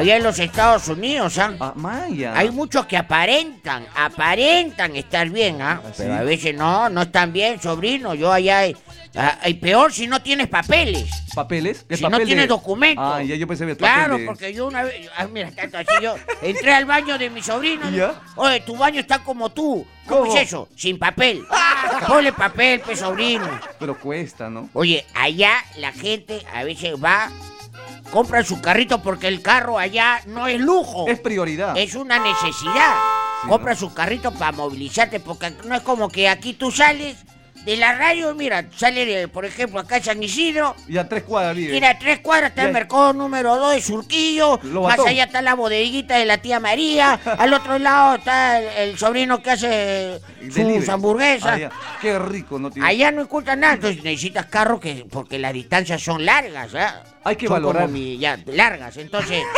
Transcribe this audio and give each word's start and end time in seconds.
allá 0.00 0.16
en 0.16 0.22
los 0.22 0.38
Estados 0.38 0.88
Unidos, 0.88 1.38
¿ah? 1.38 1.54
Ah, 1.60 1.72
Maya. 1.76 2.32
Hay 2.36 2.50
muchos 2.50 2.86
que 2.86 2.96
aparentan, 2.96 3.86
aparentan 3.94 4.96
estar 4.96 5.28
bien, 5.28 5.60
¿ah? 5.62 5.80
¿Ah, 5.84 5.90
Pero 5.96 6.14
a 6.14 6.22
veces 6.22 6.54
no, 6.54 6.88
no 6.88 7.02
están 7.02 7.32
bien, 7.32 7.60
sobrino. 7.60 8.14
Yo 8.14 8.32
allá... 8.32 8.62
ah, 9.16 9.38
y 9.46 9.54
peor 9.54 9.92
si 9.92 10.06
no 10.06 10.22
tienes 10.22 10.48
papeles. 10.48 11.08
¿Papeles? 11.34 11.84
¿Qué 11.88 11.96
Si 11.96 12.04
no 12.04 12.18
tienes 12.20 12.48
documentos. 12.48 13.04
Ah, 13.06 13.22
ya 13.22 13.36
yo 13.36 13.46
pensé 13.46 13.66
que 13.66 13.76
Claro, 13.76 14.18
porque 14.26 14.52
yo 14.52 14.66
una 14.66 14.82
vez, 14.82 15.08
ah, 15.16 15.26
mira, 15.26 15.50
tanto 15.50 15.78
así 15.78 15.92
yo 16.02 16.16
entré 16.42 16.72
al 16.72 16.86
baño 16.86 17.18
de 17.18 17.30
mi 17.30 17.42
sobrino. 17.42 17.90
¿Ya? 17.90 18.20
Oye, 18.36 18.60
tu 18.60 18.76
baño 18.76 19.00
está 19.00 19.20
como 19.20 19.50
tú. 19.50 19.86
¿Cómo, 20.06 20.22
¿Cómo? 20.22 20.36
es 20.36 20.42
eso? 20.48 20.68
Sin 20.74 20.98
papel. 20.98 21.44
Ponle 22.06 22.32
papel, 22.32 22.80
pues 22.80 22.98
sobrino. 22.98 23.48
Pero 23.78 23.98
cuesta, 23.98 24.50
¿no? 24.50 24.68
Oye, 24.72 25.04
allá 25.14 25.52
la 25.76 25.92
gente 25.92 26.44
a 26.52 26.64
veces 26.64 26.94
va, 27.02 27.30
compra 28.10 28.44
su 28.44 28.60
carrito 28.60 29.02
porque 29.02 29.28
el 29.28 29.42
carro 29.42 29.78
allá 29.78 30.20
no 30.26 30.46
es 30.46 30.60
lujo. 30.60 31.06
Es 31.08 31.20
prioridad. 31.20 31.76
Es 31.76 31.94
una 31.94 32.18
necesidad. 32.18 32.94
Sí, 33.42 33.48
Compra 33.48 33.72
¿no? 33.72 33.78
su 33.78 33.94
carrito 33.94 34.32
para 34.32 34.52
movilizarte, 34.52 35.20
porque 35.20 35.52
no 35.64 35.74
es 35.74 35.82
como 35.82 36.08
que 36.08 36.28
aquí 36.28 36.52
tú 36.52 36.70
sales 36.70 37.16
de 37.64 37.76
la 37.76 37.94
radio, 37.94 38.34
mira, 38.34 38.64
sale 38.74 39.04
de, 39.04 39.28
por 39.28 39.44
ejemplo, 39.44 39.80
acá 39.80 39.98
en 39.98 40.04
San 40.04 40.22
Isidro, 40.22 40.74
Y 40.88 40.96
a 40.96 41.08
tres 41.08 41.24
cuadras 41.24 41.54
vive. 41.54 41.72
mira, 41.72 41.90
a 41.90 41.98
tres 41.98 42.20
cuadras 42.20 42.50
está 42.50 42.64
el 42.64 42.72
mercado 42.72 43.12
número 43.12 43.56
2 43.56 43.74
de 43.74 43.82
Surquillo, 43.82 44.58
Lo 44.62 44.82
más 44.82 44.98
allá 44.98 45.24
está 45.24 45.42
la 45.42 45.54
bodeguita 45.54 46.16
de 46.16 46.24
la 46.24 46.38
tía 46.38 46.58
María, 46.58 47.14
al 47.38 47.52
otro 47.52 47.78
lado 47.78 48.16
está 48.16 48.58
el, 48.58 48.90
el 48.90 48.98
sobrino 48.98 49.42
que 49.42 49.50
hace 49.50 50.20
sus 50.50 50.88
hamburguesas. 50.88 51.60
Qué 52.00 52.18
rico, 52.18 52.58
¿no, 52.58 52.70
tío? 52.70 52.82
Allá 52.84 53.10
no 53.10 53.22
encuentras 53.22 53.58
nada, 53.58 53.74
entonces 53.74 54.02
necesitas 54.02 54.46
carro 54.46 54.80
que, 54.80 55.06
porque 55.10 55.38
las 55.38 55.52
distancias 55.52 56.02
son 56.02 56.24
largas, 56.24 56.74
¿ah? 56.74 57.04
Hay 57.24 57.36
que 57.36 57.46
Son 57.46 57.54
valorar. 57.54 57.82
como 57.82 57.94
mi- 57.94 58.18
ya, 58.18 58.38
largas, 58.46 58.96
entonces. 58.96 59.42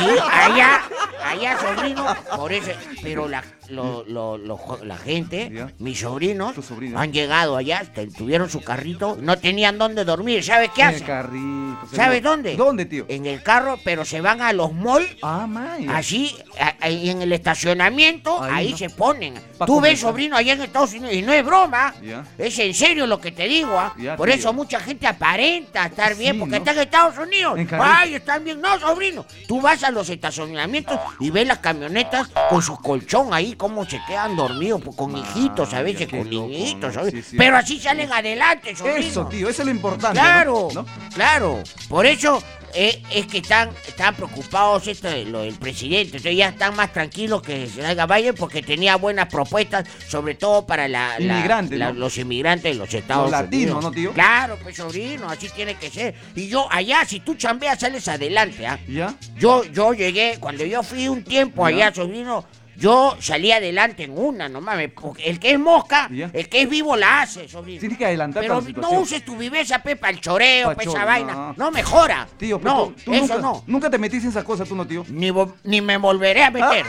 y 0.00 0.18
allá, 0.30 0.80
allá, 1.24 1.58
sobrino, 1.58 2.16
por 2.36 2.52
eso, 2.52 2.70
pero 3.02 3.28
la, 3.28 3.42
lo- 3.68 4.04
lo- 4.06 4.38
lo 4.38 4.58
la 4.82 4.96
gente, 4.96 5.50
Ya. 5.52 5.70
mis 5.78 6.00
sobrinos, 6.00 6.54
han 6.96 7.12
llegado 7.12 7.56
allá, 7.56 7.82
tuvieron 8.16 8.48
su 8.50 8.60
carrito, 8.62 9.16
no 9.20 9.36
tenían 9.38 9.78
dónde 9.78 10.04
dormir, 10.04 10.42
¿sabes 10.42 10.70
qué 10.74 10.82
El 10.82 10.88
hacen? 10.88 11.06
carrito. 11.06 11.78
¿Sabes 11.94 12.18
señor. 12.18 12.22
dónde? 12.22 12.56
¿Dónde, 12.56 12.84
tío? 12.86 13.04
En 13.08 13.26
el 13.26 13.42
carro, 13.42 13.78
pero 13.84 14.04
se 14.04 14.20
van 14.20 14.40
a 14.42 14.52
los 14.52 14.72
malls 14.72 15.16
Ah. 15.22 15.46
Así, 15.94 16.36
a- 16.58 16.88
en 16.88 17.22
el 17.22 17.32
estacionamiento, 17.32 18.42
Ahí, 18.42 18.52
ahí 18.66 18.70
¿no? 18.72 18.76
se 18.78 18.90
ponen. 18.90 19.34
Pa' 19.58 19.66
Tú 19.66 19.80
ves, 19.80 20.00
sobrino, 20.00 20.36
allá 20.36 20.52
en 20.54 20.62
Estados 20.62 20.92
Unidos, 20.92 21.12
y 21.14 21.22
no 21.22 21.32
es 21.32 21.44
broma, 21.44 21.94
Ya. 22.02 22.24
es 22.38 22.58
en 22.58 22.72
serio 22.74 23.06
lo 23.06 23.20
que 23.20 23.32
te 23.32 23.44
digo, 23.48 23.78
¿ah? 23.78 23.94
Ya, 23.98 24.16
Por 24.16 24.28
tío. 24.28 24.36
eso 24.36 24.52
mucha 24.52 24.80
gente 24.80 25.06
aparenta 25.06 25.86
estar 25.86 26.14
bien, 26.16 26.37
porque 26.38 26.52
¿no? 26.52 26.56
está 26.58 26.72
en 26.72 26.78
Estados 26.78 27.18
Unidos. 27.18 27.58
En. 27.58 27.68
Ay, 27.72 28.14
están 28.14 28.44
bien. 28.44 28.60
No, 28.60 28.78
sobrino, 28.78 29.24
tú 29.46 29.60
vas 29.60 29.82
a 29.84 29.90
los 29.90 30.08
estacionamientos 30.08 30.98
y 31.20 31.30
ves 31.30 31.46
las 31.46 31.58
camionetas 31.58 32.28
con 32.48 32.62
su 32.62 32.76
colchón 32.76 33.32
ahí, 33.32 33.54
cómo 33.54 33.84
se 33.84 34.00
quedan 34.06 34.36
dormidos, 34.36 34.82
pues, 34.84 34.96
con 34.96 35.16
hijitos 35.16 35.72
a 35.74 35.82
veces, 35.82 36.08
con 36.08 36.30
loco, 36.30 36.48
niñitos, 36.48 36.94
¿no? 36.94 37.00
¿sabes? 37.00 37.12
Sí, 37.12 37.22
sí. 37.22 37.36
Pero 37.36 37.56
así 37.56 37.78
salen 37.80 38.12
adelante, 38.12 38.74
sobrino. 38.74 38.98
Eso, 38.98 39.26
tío, 39.26 39.48
eso 39.48 39.62
es 39.62 39.66
lo 39.66 39.72
importante. 39.72 40.18
Claro, 40.18 40.68
claro. 41.14 41.62
Por 41.88 42.06
eso 42.06 42.42
eh, 42.74 43.02
es 43.12 43.26
que 43.26 43.38
están, 43.38 43.70
están 43.86 44.14
preocupados 44.14 44.86
esto 44.86 45.08
de 45.08 45.24
lo 45.24 45.42
del 45.42 45.54
presidente. 45.54 46.16
Entonces 46.16 46.36
ya 46.36 46.48
están 46.48 46.76
más 46.76 46.92
tranquilos 46.92 47.42
que 47.42 47.66
se 47.66 47.84
haga 47.84 48.06
Biden 48.06 48.34
porque 48.34 48.62
tenía 48.62 48.96
buenas 48.96 49.28
propuestas, 49.28 49.86
sobre 50.08 50.34
todo 50.34 50.66
para 50.66 50.88
la, 50.88 51.18
la- 51.18 51.34
Inmigrantes, 51.38 51.78
la- 51.78 51.92
¿no? 51.92 51.98
los 52.00 52.16
inmigrantes 52.18 52.72
de 52.72 52.74
los 52.78 52.92
Estados 52.92 53.30
Los 53.30 53.40
latinos, 53.40 53.74
Unidos. 53.76 53.84
¿no, 53.84 53.90
tío? 53.92 54.12
Claro, 54.12 54.58
pues 54.62 54.76
sobrino, 54.76 55.28
así 55.28 55.48
tiene 55.54 55.74
que 55.76 55.90
ser. 55.90 56.14
Y 56.34 56.48
yo 56.48 56.66
allá, 56.70 57.04
si 57.04 57.20
tú 57.20 57.34
chambeas, 57.34 57.78
sales 57.80 58.06
adelante, 58.08 58.66
¿ah? 58.66 58.78
¿Ya? 58.88 59.14
Yo, 59.38 59.64
yo 59.64 59.92
llegué, 59.94 60.36
cuando 60.40 60.64
yo 60.64 60.82
fui 60.82 61.08
un 61.08 61.24
tiempo 61.24 61.68
Ya. 61.68 61.86
allá, 61.86 61.94
sobrino, 61.94 62.44
yo 62.78 63.16
salí 63.20 63.50
adelante 63.52 64.04
en 64.04 64.16
una, 64.16 64.48
no 64.48 64.60
mames. 64.60 64.90
El 65.24 65.38
que 65.40 65.52
es 65.52 65.58
mosca, 65.58 66.08
Ya. 66.10 66.30
el 66.32 66.48
que 66.48 66.62
es 66.62 66.68
vivo 66.70 66.96
la 66.96 67.22
hace, 67.22 67.48
sobrino. 67.48 67.80
Tienes 67.80 67.98
que 67.98 68.06
adelantar 68.06 68.42
Pero 68.42 68.62
no 68.76 68.90
uses 68.92 69.24
tu 69.24 69.36
viveza, 69.36 69.80
Pepa, 69.82 70.08
el 70.10 70.20
choreo, 70.20 70.74
Pa' 70.74 70.82
esa 70.82 71.04
vaina. 71.04 71.52
no. 71.56 71.70
Mejora. 71.70 72.26
Tío, 72.38 72.58
pero 72.60 72.74
no, 72.74 72.84
tú, 72.86 72.92
tú 73.04 73.12
eso 73.14 73.20
nunca, 73.34 73.38
no. 73.38 73.64
nunca 73.66 73.90
te 73.90 73.98
metiste 73.98 74.26
en 74.26 74.30
esa 74.30 74.44
cosa, 74.44 74.64
tú 74.64 74.74
no, 74.74 74.86
tío. 74.86 75.04
Ni, 75.08 75.80
me 75.80 75.96
volveré 75.96 76.44
a 76.44 76.50
meter. 76.50 76.86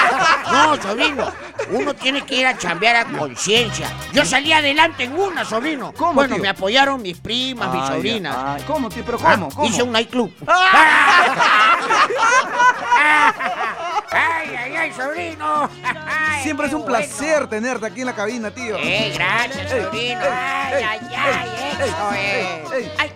no, 0.52 0.80
sobrino. 0.80 1.32
Uno 1.70 1.94
tiene 1.94 2.22
que 2.22 2.36
ir 2.36 2.46
a 2.46 2.56
chambear 2.56 2.96
a 2.96 3.04
conciencia. 3.06 3.90
Yo 4.12 4.24
salí 4.24 4.52
adelante 4.52 5.04
en 5.04 5.18
una, 5.18 5.44
sobrino. 5.44 5.92
¿Cómo, 5.96 6.14
bueno, 6.14 6.34
tío? 6.34 6.42
me 6.42 6.48
apoyaron 6.48 7.00
mis 7.02 7.18
primas, 7.18 7.72
mis 7.72 7.82
Ay, 7.82 7.88
sobrinas. 7.96 8.36
ay, 8.38 8.62
¿Cómo, 8.66 8.88
tío? 8.90 9.02
¿Pero 9.04 9.18
Ah, 9.24 9.32
cómo? 9.34 9.48
¿Cómo? 9.50 9.68
Hice 9.68 9.82
un 9.82 9.92
nightclub. 9.92 10.32
ay, 14.14 14.56
ay, 14.56 14.76
ay, 14.76 14.92
sobrino. 14.92 15.68
Ay, 15.84 16.42
Siempre 16.42 16.66
es 16.66 16.72
un 16.72 16.82
bueno. 16.82 16.96
placer 16.96 17.46
tenerte 17.48 17.86
aquí 17.86 18.00
en 18.00 18.06
la 18.06 18.14
cabina, 18.14 18.50
tío. 18.50 18.76
Eh, 18.78 19.12
gracias, 19.14 19.70
sobrino. 19.70 20.20
ey, 20.20 20.30
Ay, 20.30 20.84
ay, 20.84 21.00
ay, 21.16 21.48
eso 21.80 22.12
ey, 22.12 22.82
es. 22.82 22.90
Ay, 22.98 23.12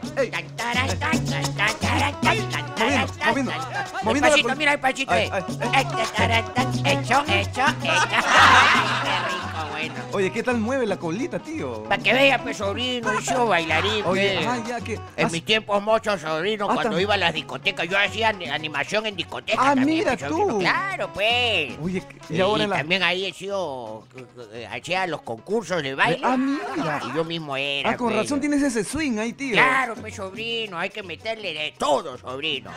moviendo, 3.26 3.52
moviendo 4.02 4.28
Despacito, 4.30 4.56
mira 4.56 4.72
eh. 4.74 4.78
tan, 6.54 6.86
Hecho, 6.86 7.24
hecho, 7.26 7.62
hecho. 7.82 8.16
Oye, 10.12 10.32
¿qué 10.32 10.42
tal 10.42 10.58
mueve 10.58 10.86
la 10.86 10.96
colita, 10.98 11.38
tío? 11.38 11.84
Para 11.84 12.02
que 12.02 12.12
vea, 12.12 12.42
pues, 12.42 12.56
sobrino, 12.56 13.10
yo 13.20 13.46
bailarín, 13.46 14.04
Oye, 14.06 14.34
pues. 14.36 14.46
ay, 14.46 14.62
ya 14.68 14.80
que... 14.80 14.94
En 15.16 15.26
has- 15.26 15.32
mis 15.32 15.44
tiempos 15.44 15.82
muchos, 15.82 16.20
sobrino, 16.20 16.66
Ah, 16.70 16.74
cuando 16.74 16.96
tam- 16.96 17.02
iba 17.02 17.14
a 17.14 17.16
las 17.16 17.34
discotecas, 17.34 17.88
yo 17.88 17.98
hacía 17.98 18.28
ani- 18.30 18.48
animación 18.48 19.06
en 19.06 19.16
discotecas. 19.16 19.60
Ah, 19.62 19.74
también, 19.74 19.98
mira 19.98 20.16
pues, 20.16 20.30
sobrino. 20.30 20.48
tú. 20.54 20.58
Claro, 20.60 21.10
pues. 21.12 21.72
Oye, 21.82 22.02
y 22.30 22.40
ahora 22.40 22.64
en 22.64 22.70
la... 22.70 22.76
también 22.78 23.02
ahí 23.02 23.26
he 23.26 23.32
sido, 23.32 24.04
eh, 24.52 24.66
hacía 24.70 25.06
los 25.06 25.22
concursos 25.22 25.82
de 25.82 25.94
baile. 25.94 26.20
Ah, 26.22 26.36
mira. 26.36 27.00
Y 27.10 27.16
yo 27.16 27.24
mismo 27.24 27.56
era. 27.56 27.90
Ah, 27.90 27.96
con 27.96 28.08
pues. 28.08 28.22
razón 28.22 28.40
tienes 28.40 28.62
ese 28.62 28.84
swing 28.84 29.18
ahí, 29.18 29.32
tío. 29.32 29.52
Claro, 29.52 29.94
pues 29.96 30.14
sobrino, 30.14 30.78
hay 30.78 30.90
que 30.90 31.02
meterle 31.02 31.52
de 31.54 31.74
todo, 31.78 32.16
sobrino. 32.18 32.70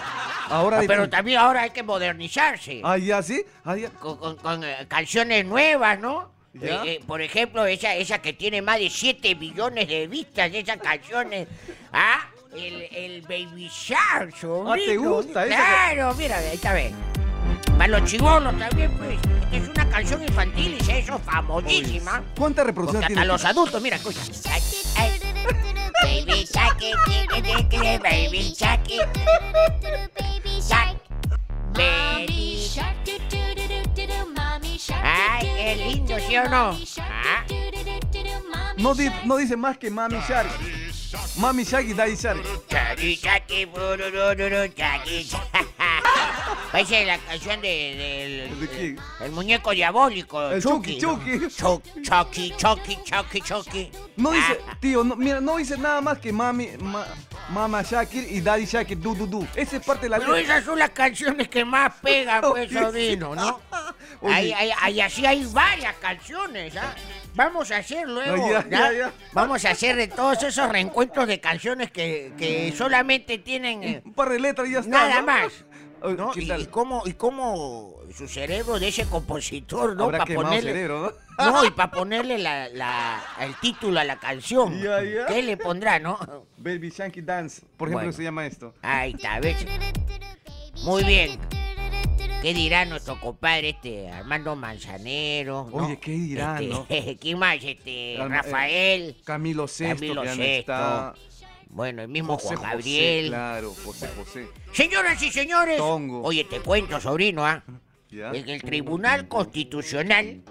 Ahora... 0.49 0.77
Ah, 0.77 0.81
de- 0.81 0.87
pero 0.87 1.09
también 1.09 1.39
ahora 1.39 1.61
hay 1.63 1.69
que 1.71 1.83
modernizarse. 1.83 2.81
Ah, 2.83 2.97
ya, 2.97 3.21
¿sí? 3.23 3.43
Ah, 3.63 3.75
ya. 3.75 3.89
Con, 3.91 4.17
con- 4.17 4.35
con, 4.37 4.63
eh, 4.63 4.85
canciones 4.87 5.45
nuevas, 5.45 5.99
¿no? 5.99 6.38
Ya. 6.53 6.83
Eh, 6.83 6.93
eh, 6.93 6.99
por 7.05 7.21
ejemplo, 7.21 7.65
esa, 7.65 7.95
esa 7.95 8.21
que 8.21 8.33
tiene 8.33 8.61
más 8.61 8.79
de 8.79 8.89
7 8.89 9.35
millones 9.35 9.87
de 9.87 10.07
vistas, 10.07 10.51
esas 10.53 10.77
canciones. 10.77 11.47
¿Ah? 11.93 12.29
El, 12.55 12.87
el 12.91 13.21
Baby 13.21 13.69
Shark, 13.71 14.35
sobrino. 14.35 14.71
Ah, 14.71 14.75
¿te 14.75 14.97
gusta 14.97 15.45
esa? 15.45 15.55
Claro, 15.55 16.15
mira, 16.15 16.37
ahí 16.37 16.55
está 16.55 16.73
bien. 16.73 16.95
Para 17.77 17.99
los 17.99 18.09
chivolos 18.09 18.57
también, 18.57 18.91
pues. 18.97 19.19
Es 19.51 19.67
una 19.67 19.89
canción 19.89 20.23
infantil 20.23 20.77
y 20.79 20.83
se 20.83 20.99
hizo 20.99 21.17
famosísima. 21.19 22.23
¿Cuántas 22.37 22.65
reproducciones 22.65 23.05
hasta 23.05 23.13
tiene? 23.13 23.27
los 23.27 23.45
adultos, 23.45 23.81
mira, 23.81 23.95
escucha. 23.95 24.19
Ay, 24.49 24.61
ay. 24.97 25.19
Baby 26.03 26.45
Shark, 26.45 26.79
baby 28.01 28.53
Shark, 28.55 28.87
Shark, 30.67 30.99
baby 31.73 32.55
Shark. 32.57 32.99
Ay, 35.19 35.51
qué 35.55 35.75
lindo, 35.75 36.15
¿sí 36.27 36.37
o 36.37 36.47
no? 36.49 36.77
Ah. 36.99 37.43
No, 38.77 38.93
di- 38.95 39.09
no 39.25 39.37
dice 39.37 39.57
más 39.57 39.77
que 39.77 39.89
Mami 39.89 40.19
Shark. 40.27 40.49
Mami 41.37 41.63
Shark 41.63 41.87
y 41.89 41.93
Daddy 41.93 42.15
Shark. 42.15 42.41
Chaki, 42.69 43.17
chaki, 43.17 43.65
burururu, 43.65 44.67
chaki, 44.75 45.25
cha- 45.27 45.43
Parece 46.71 47.03
la 47.03 47.17
canción 47.17 47.59
de, 47.61 48.47
del 48.47 48.59
¿De 48.59 48.67
quién? 48.67 48.99
el 49.21 49.31
muñeco 49.31 49.71
diabólico, 49.71 50.49
El 50.51 50.61
Chucky. 50.61 50.99
Chucky, 50.99 51.31
¿no? 51.39 51.49
Chucky. 51.49 51.89
Chu- 51.89 52.01
Chucky, 52.03 52.53
Chucky, 52.55 52.97
Chucky, 53.03 53.41
Chucky. 53.41 53.91
No 54.17 54.31
dice, 54.31 54.59
Ah, 54.67 54.77
tío, 54.79 55.03
no, 55.03 55.15
mira, 55.15 55.41
no 55.41 55.57
dice 55.57 55.77
nada 55.79 55.99
más 55.99 56.19
que 56.19 56.31
Mami, 56.31 56.69
ma- 56.79 57.07
Mama 57.49 57.81
Shakir 57.81 58.31
y 58.31 58.39
Daddy 58.41 58.65
Shakir, 58.65 58.99
du, 58.99 59.15
du, 59.15 59.25
du. 59.25 59.47
Esa 59.55 59.77
es 59.77 59.83
parte 59.83 60.03
de 60.03 60.09
la 60.09 60.19
Pero 60.19 60.35
letra. 60.35 60.57
esas 60.57 60.65
son 60.65 60.77
las 60.77 60.91
canciones 60.91 61.47
que 61.49 61.65
más 61.65 61.91
pegan, 62.03 62.41
pues, 62.51 62.71
sobrino, 62.71 63.33
¿no? 63.33 63.59
Ahí, 64.21 64.51
ahí, 64.51 64.69
ahí 64.81 65.01
así 65.01 65.25
hay 65.25 65.45
varias 65.45 65.95
canciones, 65.97 66.75
¿ah? 66.75 66.93
Vamos 67.35 67.71
a 67.71 67.77
hacer 67.77 68.07
luego, 68.07 68.49
ya, 68.51 68.67
¿ya? 68.69 68.91
ya, 68.91 68.97
ya. 68.97 69.13
Vamos 69.31 69.63
a 69.63 69.71
hacer 69.71 69.95
de 69.95 70.07
todos 70.07 70.43
esos 70.43 70.69
reencuentros 70.69 71.25
de 71.27 71.39
canciones 71.39 71.89
que, 71.91 72.33
que 72.37 72.73
solamente 72.75 73.37
tienen 73.37 73.83
eh, 73.83 74.01
Un 74.03 74.13
par 74.13 74.29
de 74.29 74.39
letras 74.39 74.67
y 74.67 74.73
ya 74.73 74.79
está. 74.79 74.89
nada 74.89 75.21
¿no? 75.21 75.27
más. 75.27 75.53
Oye, 76.01 76.15
¿no? 76.15 76.31
¿qué 76.31 76.41
Y, 76.41 76.51
y 76.51 76.65
cómo, 76.67 77.03
y 77.05 77.13
cómo 77.13 77.95
su 78.15 78.27
cerebro 78.27 78.79
de 78.79 78.87
ese 78.87 79.05
compositor, 79.05 79.95
¿no? 79.95 80.05
Habrá 80.05 80.19
Pa' 80.19 80.25
quemado 80.25 80.47
ponerle, 80.47 80.71
cerebro, 80.71 81.13
¿no? 81.37 81.51
no, 81.51 81.65
y 81.65 81.71
para 81.75 81.91
ponerle 81.91 82.37
la, 82.39 82.67
la- 82.69 83.23
el 83.41 83.55
título 83.59 83.99
a 83.99 84.03
la 84.03 84.17
canción. 84.17 84.81
¿Qué 85.27 85.41
le 85.43 85.55
pondrá, 85.57 85.99
no? 85.99 86.17
Baby 86.57 86.89
Shanky 86.89 87.21
Dance, 87.21 87.61
por 87.77 87.87
ejemplo, 87.89 88.07
Bueno. 88.07 88.13
se 88.13 88.23
llama 88.23 88.45
esto. 88.45 88.73
Ahí 88.81 89.11
está, 89.13 89.39
¿ves? 89.39 89.65
Muy 90.83 91.03
bien. 91.03 91.39
¿Qué 92.41 92.53
dirá 92.53 92.85
nuestro 92.85 93.19
compadre 93.19 93.69
este 93.69 94.09
Armando 94.09 94.55
Manzanero? 94.55 95.67
¿no? 95.69 95.85
Oye, 95.85 95.99
¿qué 95.99 96.11
dirá, 96.11 96.59
Este, 96.61 96.67
no? 96.73 96.87
¿Quién 97.19 97.37
más? 97.37 97.55
Este, 97.61 98.15
eh, 98.15 98.27
Rafael. 98.27 99.17
Camilo 99.25 99.67
Sesto, 99.67 99.95
Camilo 99.95 100.21
que 100.21 100.29
Sesto. 100.29 100.59
está. 100.59 101.13
Bueno, 101.67 102.01
el 102.01 102.07
mismo 102.07 102.35
José 102.35 102.55
Juan 102.55 102.57
José, 102.57 102.67
Gabriel. 102.77 103.27
claro, 103.27 103.75
José 103.85 104.09
José. 104.17 104.47
Señoras 104.71 105.21
y 105.21 105.31
señores, 105.31 105.77
Tongo. 105.77 106.21
oye, 106.23 106.45
te 106.45 106.61
cuento, 106.61 106.99
sobrino, 107.01 107.45
¿ah? 107.45 107.61
En 108.11 108.49
el 108.49 108.61
Tribunal 108.63 109.27
Constitucional 109.27 110.41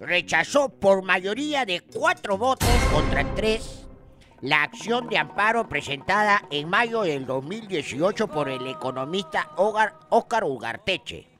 rechazó 0.00 0.68
por 0.70 1.02
mayoría 1.02 1.66
de 1.66 1.80
cuatro 1.80 2.38
votos 2.38 2.68
contra 2.92 3.34
tres 3.34 3.84
la 4.40 4.62
acción 4.62 5.08
de 5.08 5.18
amparo 5.18 5.68
presentada 5.68 6.42
en 6.50 6.68
mayo 6.70 7.02
del 7.02 7.26
2018 7.26 8.28
por 8.28 8.48
el 8.48 8.66
economista 8.66 9.50
Óscar 9.56 10.44
Ugarteche. 10.44 11.31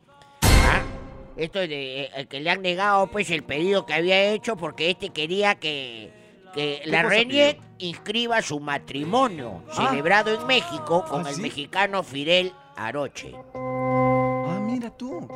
Esto 1.36 1.60
es 1.62 1.68
de 1.68 2.02
eh, 2.04 2.26
que 2.28 2.40
le 2.40 2.50
han 2.50 2.62
negado 2.62 3.06
pues 3.08 3.30
el 3.30 3.42
pedido 3.42 3.86
que 3.86 3.94
había 3.94 4.22
hecho 4.32 4.56
porque 4.56 4.90
este 4.90 5.10
quería 5.10 5.54
que, 5.54 6.10
que 6.54 6.82
la 6.84 7.02
Renier 7.02 7.58
inscriba 7.78 8.42
su 8.42 8.60
matrimonio 8.60 9.62
Ah. 9.70 9.88
celebrado 9.88 10.34
en 10.34 10.46
México 10.46 11.04
con 11.08 11.26
¿Ah, 11.26 11.30
el 11.30 11.36
sí? 11.36 11.42
mexicano 11.42 12.02
Fidel 12.02 12.52
Aroche. 12.76 13.32
Ah, 13.54 14.58
mira 14.62 14.90
tú. 14.96 15.26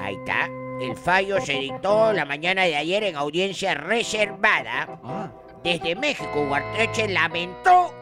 Ahí 0.00 0.14
está. 0.16 0.48
El 0.80 0.96
fallo 0.96 1.40
se 1.40 1.52
dictó 1.54 2.12
la 2.12 2.24
mañana 2.24 2.62
de 2.64 2.74
ayer 2.76 3.04
en 3.04 3.16
audiencia 3.16 3.74
reservada. 3.74 4.98
Ah, 5.04 5.30
Desde 5.62 5.94
México, 5.94 6.40
Ugarteche 6.42 7.08
lamentó 7.08 7.94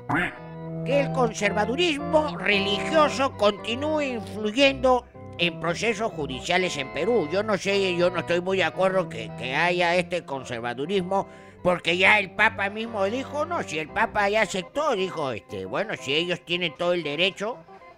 que 0.86 1.00
el 1.00 1.12
conservadurismo 1.12 2.38
religioso 2.38 3.36
continúe 3.36 4.00
influyendo 4.02 5.04
en 5.40 5.58
procesos 5.58 6.12
judiciales 6.12 6.76
en 6.76 6.92
Perú. 6.92 7.28
Yo 7.32 7.42
no 7.42 7.56
sé, 7.56 7.96
yo 7.96 8.10
no 8.10 8.20
estoy 8.20 8.40
muy 8.40 8.58
de 8.58 8.64
acuerdo 8.64 9.08
que, 9.08 9.30
que 9.38 9.56
haya 9.56 9.96
este 9.96 10.24
conservadurismo, 10.24 11.26
porque 11.62 11.96
ya 11.96 12.18
el 12.18 12.30
Papa 12.32 12.68
mismo 12.68 13.04
dijo, 13.06 13.46
no, 13.46 13.62
si 13.62 13.78
el 13.78 13.88
Papa 13.88 14.28
ya 14.28 14.42
aceptó, 14.42 14.94
dijo, 14.94 15.32
este, 15.32 15.64
bueno, 15.64 15.94
si 15.98 16.14
ellos 16.14 16.44
tienen 16.44 16.76
todo 16.76 16.92
el 16.92 17.02
derecho, 17.02 17.56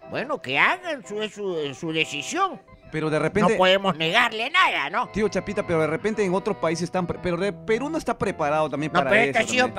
bueno, 0.09 0.41
que 0.41 0.59
hagan 0.59 1.05
su, 1.05 1.29
su, 1.29 1.75
su 1.75 1.93
decisión. 1.93 2.61
Pero 2.93 3.11
de 3.11 3.17
No 3.17 3.23
repente... 3.25 3.57
podemos 3.57 3.97
negarle 3.97 4.49
nada, 4.51 4.89
¿no? 4.91 5.09
Tío 5.09 5.27
Chapita, 5.29 5.67
pero 5.67 5.81
de 5.81 5.87
repente 5.89 6.25
en 6.25 6.33
otros 6.35 6.57
países 6.59 6.85
están... 6.85 7.07
Pero 7.07 7.37
de- 7.39 7.53
Perú 7.53 7.89
no 7.91 7.99
está 7.99 8.17
preparado 8.17 8.71
también 8.71 8.93
No, 8.93 9.01
para 9.01 9.11
pero 9.11 9.23
eso. 9.23 9.31
esto 9.31 9.41
ha 9.41 9.51
sido 9.51 9.75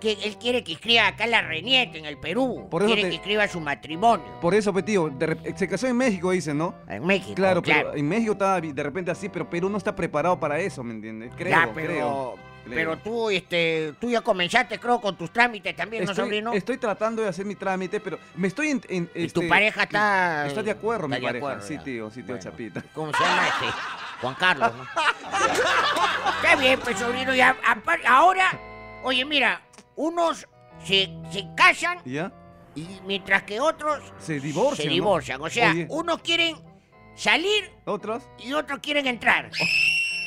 que 0.00 0.12
él 0.24 0.36
quiere 0.38 0.62
que 0.64 0.72
escriba 0.72 1.06
acá 1.06 1.26
la 1.26 1.40
Reniete 1.42 1.98
en 1.98 2.04
el 2.04 2.18
Perú. 2.18 2.66
Por 2.70 2.82
eso 2.82 2.88
quiere 2.92 3.02
te- 3.04 3.08
que 3.10 3.16
escriba 3.16 3.48
su 3.48 3.60
matrimonio. 3.60 4.26
Por 4.40 4.54
eso, 4.54 4.72
pues, 4.72 4.84
tío, 4.84 5.08
de 5.08 5.28
rep- 5.28 5.54
se 5.56 5.68
casó 5.68 5.86
en 5.86 5.96
México, 5.96 6.30
dicen, 6.32 6.58
¿no? 6.58 6.74
En 6.88 7.06
México. 7.06 7.34
Claro, 7.36 7.62
claro. 7.62 7.88
pero 7.92 7.98
en 7.98 8.08
México 8.08 8.32
estaba 8.32 8.60
de 8.60 8.82
repente 8.82 9.10
así, 9.10 9.28
pero 9.28 9.48
Perú 9.48 9.68
no 9.70 9.78
está 9.78 9.94
preparado 9.94 10.38
para 10.40 10.58
eso, 10.58 10.82
¿me 10.82 10.92
entiendes? 10.92 11.32
Creo, 11.36 11.50
ya, 11.50 11.70
pero, 11.74 11.88
creo. 11.92 12.34
Pero 12.68 12.96
tú, 12.98 13.30
este, 13.30 13.94
tú 14.00 14.10
ya 14.10 14.20
comenzaste, 14.20 14.78
creo, 14.78 15.00
con 15.00 15.16
tus 15.16 15.30
trámites 15.32 15.74
también, 15.76 16.04
¿no, 16.04 16.10
Estoy, 16.12 16.24
sobrino? 16.26 16.52
estoy 16.52 16.78
tratando 16.78 17.22
de 17.22 17.28
hacer 17.28 17.44
mi 17.44 17.54
trámite, 17.54 18.00
pero 18.00 18.18
me 18.36 18.48
estoy 18.48 18.70
en... 18.70 18.80
en, 18.88 19.10
Y 19.14 19.24
este, 19.24 19.40
tu 19.40 19.48
pareja 19.48 19.82
está... 19.84 20.46
Está 20.46 20.62
de 20.62 20.70
acuerdo, 20.70 21.08
mi 21.08 21.14
está 21.16 21.26
de 21.26 21.32
pareja. 21.40 21.46
acuerdo, 21.46 21.66
sí, 21.66 21.78
tío, 21.84 22.10
sí, 22.10 22.16
tío 22.22 22.26
Bueno, 22.34 22.42
Chapita. 22.42 22.82
¿Cómo 22.94 23.12
se 23.12 23.22
llama 23.24 23.48
este? 23.48 23.66
Juan 24.20 24.34
Carlos, 24.36 24.72
¿no? 24.76 24.84
Está 26.42 26.56
bien, 26.56 26.78
pues, 26.80 26.98
sobrino, 26.98 27.34
ya, 27.34 27.56
ahora, 28.06 28.58
oye, 29.04 29.24
mira, 29.24 29.62
unos 29.96 30.46
se, 30.84 31.08
se 31.30 31.44
casan 31.56 31.98
¿Ya? 32.04 32.32
y 32.74 32.86
mientras 33.06 33.42
que 33.44 33.60
otros 33.60 34.00
Se 34.18 34.40
divorcian, 34.40 34.76
se 34.76 34.86
¿no? 34.86 34.92
divorcian. 34.94 35.40
O 35.40 35.50
sea, 35.50 35.70
Oye. 35.70 35.86
unos 35.90 36.20
quieren 36.22 36.56
salir 37.14 37.70
¿Otros? 37.84 38.22
y 38.38 38.52
otros 38.52 38.78
quieren 38.80 39.06
entrar. 39.06 39.50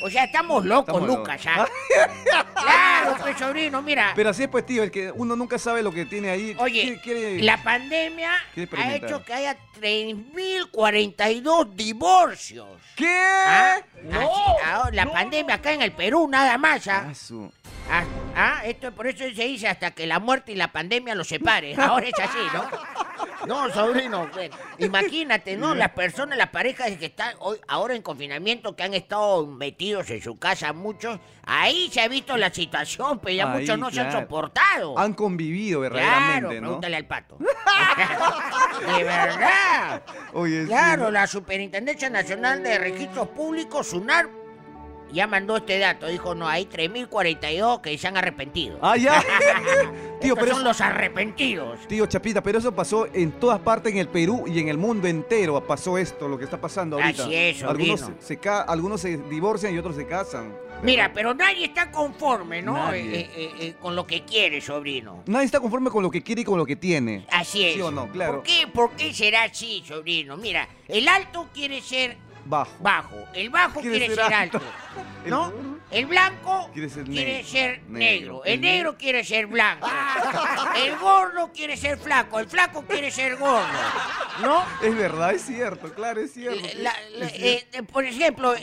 O 0.02 0.10
sea, 0.10 0.24
estamos 0.24 0.64
locos, 0.64 0.94
Estamos 0.94 1.08
Lucas, 1.18 1.44
locos. 1.44 1.70
¿ya? 1.94 2.44
claro, 2.54 3.16
pues, 3.22 3.38
sobrino, 3.38 3.80
mira. 3.82 4.12
Pero 4.14 4.30
así 4.30 4.42
es, 4.44 4.48
pues, 4.48 4.66
tío, 4.66 4.82
el 4.82 4.90
que 4.90 5.10
uno 5.10 5.36
nunca 5.36 5.58
sabe 5.58 5.82
lo 5.82 5.90
que 5.92 6.04
tiene 6.04 6.30
ahí. 6.30 6.54
Oye, 6.58 6.82
Quiere- 6.82 7.00
quiere- 7.00 7.42
la 7.42 7.62
pandemia 7.62 8.30
ha 8.76 8.94
hecho 8.94 9.24
que 9.24 9.32
haya 9.32 9.56
3.042 9.80 11.74
divorcios. 11.74 12.68
¿Qué? 12.94 13.06
¿Ah? 13.46 13.76
Así, 14.12 14.40
ahora, 14.64 14.90
la 14.92 15.10
pandemia 15.10 15.54
acá 15.56 15.72
en 15.72 15.82
el 15.82 15.92
Perú, 15.92 16.28
nada 16.28 16.58
más, 16.58 16.86
¿ah? 16.88 17.12
Ah, 18.38 18.60
esto 18.66 18.92
por 18.92 19.06
eso 19.06 19.24
se 19.34 19.44
dice 19.44 19.66
hasta 19.66 19.92
que 19.92 20.06
la 20.06 20.18
muerte 20.20 20.52
y 20.52 20.56
la 20.56 20.70
pandemia 20.70 21.14
los 21.14 21.26
separe. 21.26 21.74
Ahora 21.78 22.06
es 22.06 22.12
así, 22.20 22.38
¿no? 22.52 23.46
No, 23.46 23.72
sobrino, 23.72 24.28
bueno, 24.32 24.56
imagínate, 24.78 25.56
¿no? 25.56 25.74
Las 25.74 25.90
personas, 25.92 26.36
las 26.36 26.48
parejas 26.50 26.90
que 26.98 27.06
están 27.06 27.34
hoy, 27.38 27.58
ahora 27.68 27.94
en 27.94 28.02
confinamiento, 28.02 28.74
que 28.74 28.82
han 28.82 28.92
estado 28.92 29.46
metidos 29.46 30.10
en 30.10 30.20
su 30.20 30.36
casa 30.38 30.72
muchos, 30.72 31.18
ahí 31.44 31.88
se 31.92 32.00
ha 32.00 32.08
visto 32.08 32.36
la 32.36 32.52
situación, 32.52 33.20
pero 33.20 33.34
ya 33.36 33.52
Ahí, 33.52 33.60
muchos 33.60 33.78
no 33.78 33.90
se 33.90 34.00
han 34.00 34.08
claro. 34.10 34.20
soportado. 34.22 34.98
Han 34.98 35.14
convivido 35.14 35.80
Claro, 35.80 35.94
verdaderamente, 35.94 36.54
¿no? 36.56 36.66
pregúntale 36.66 36.96
al 36.96 37.06
pato. 37.06 37.38
de 38.96 39.04
verdad. 39.04 40.02
Oye, 40.32 40.62
sí, 40.62 40.68
Claro, 40.68 41.10
la 41.10 41.26
Superintendencia 41.26 42.10
Nacional 42.10 42.62
de 42.62 42.78
Registros 42.78 43.28
Públicos, 43.28 43.88
SUNAR, 43.88 44.28
ya 45.16 45.26
mandó 45.26 45.56
este 45.56 45.78
dato. 45.80 46.06
Dijo, 46.06 46.34
no, 46.34 46.46
hay 46.48 46.66
3.042 46.66 47.80
que 47.80 47.96
se 47.98 48.06
han 48.06 48.16
arrepentido. 48.16 48.78
Ah, 48.82 48.96
ya. 48.96 49.20
tío, 50.20 50.34
Estos 50.34 50.38
pero 50.38 50.46
son 50.52 50.60
eso- 50.60 50.62
los 50.68 50.80
arrepentidos. 50.80 51.78
Tío 51.88 52.06
Chapita, 52.06 52.42
pero 52.42 52.58
eso 52.58 52.72
pasó 52.74 53.06
en 53.12 53.32
todas 53.32 53.58
partes 53.60 53.92
en 53.92 53.98
el 53.98 54.08
Perú 54.08 54.44
y 54.46 54.60
en 54.60 54.68
el 54.68 54.78
mundo 54.78 55.08
entero 55.08 55.66
pasó 55.66 55.98
esto, 55.98 56.28
lo 56.28 56.38
que 56.38 56.44
está 56.44 56.60
pasando 56.60 56.96
ahorita. 57.00 57.24
Así 57.24 57.34
es, 57.34 57.62
algunos 57.62 58.10
se, 58.20 58.36
ca- 58.38 58.62
algunos 58.62 59.00
se 59.00 59.16
divorcian 59.16 59.74
y 59.74 59.78
otros 59.78 59.96
se 59.96 60.06
casan. 60.06 60.54
Mira, 60.82 61.10
pero 61.14 61.32
nadie 61.32 61.64
está 61.64 61.90
conforme, 61.90 62.60
¿no? 62.60 62.92
Eh, 62.92 63.00
eh, 63.34 63.50
eh, 63.60 63.74
con 63.80 63.96
lo 63.96 64.06
que 64.06 64.24
quiere, 64.24 64.60
sobrino. 64.60 65.22
Nadie 65.26 65.46
está 65.46 65.58
conforme 65.58 65.88
con 65.90 66.02
lo 66.02 66.10
que 66.10 66.22
quiere 66.22 66.42
y 66.42 66.44
con 66.44 66.58
lo 66.58 66.66
que 66.66 66.76
tiene. 66.76 67.26
Así 67.32 67.64
es. 67.64 67.74
¿Sí 67.74 67.80
o 67.80 67.90
no? 67.90 68.08
Claro. 68.12 68.34
¿Por 68.34 68.42
qué, 68.42 68.66
¿Por 68.72 68.90
qué 68.92 69.14
será 69.14 69.44
así, 69.44 69.82
sobrino? 69.86 70.36
Mira, 70.36 70.68
el 70.86 71.08
alto 71.08 71.48
quiere 71.54 71.80
ser 71.80 72.18
Bajo. 72.48 72.72
bajo, 72.80 73.24
el 73.34 73.50
bajo 73.50 73.80
quiere, 73.80 73.98
Quiere 73.98 74.14
ser, 74.14 74.24
ser 74.24 74.34
alto, 74.34 74.60
¿no? 75.26 75.76
El 75.90 76.06
blanco 76.06 76.70
quiere 76.72 76.88
ser 76.88 77.04
quiere 77.04 77.32
negro. 77.34 77.48
ser 77.48 77.82
negro, 77.82 77.88
Negro. 77.98 78.44
el 78.44 78.52
El 78.54 78.60
negro 78.60 78.96
quiere 78.96 79.24
ser 79.24 79.46
blanco, 79.46 79.86
el 80.76 80.96
gordo 80.96 81.52
quiere 81.52 81.76
ser 81.76 81.96
flaco, 81.98 82.38
el 82.40 82.48
flaco 82.48 82.82
quiere 82.86 83.10
ser 83.10 83.36
gordo, 83.36 83.66
¿no? 84.42 84.64
Es 84.82 84.94
verdad, 84.96 85.32
es 85.32 85.42
cierto, 85.42 85.92
claro, 85.94 86.20
es 86.20 86.32
cierto. 86.32 86.60
La- 86.78 86.94
la- 87.18 87.26
Es 87.26 87.32
cierto. 87.32 87.46
eh, 87.46 87.68
eh, 87.72 87.82
por 87.84 88.04
ejemplo, 88.04 88.54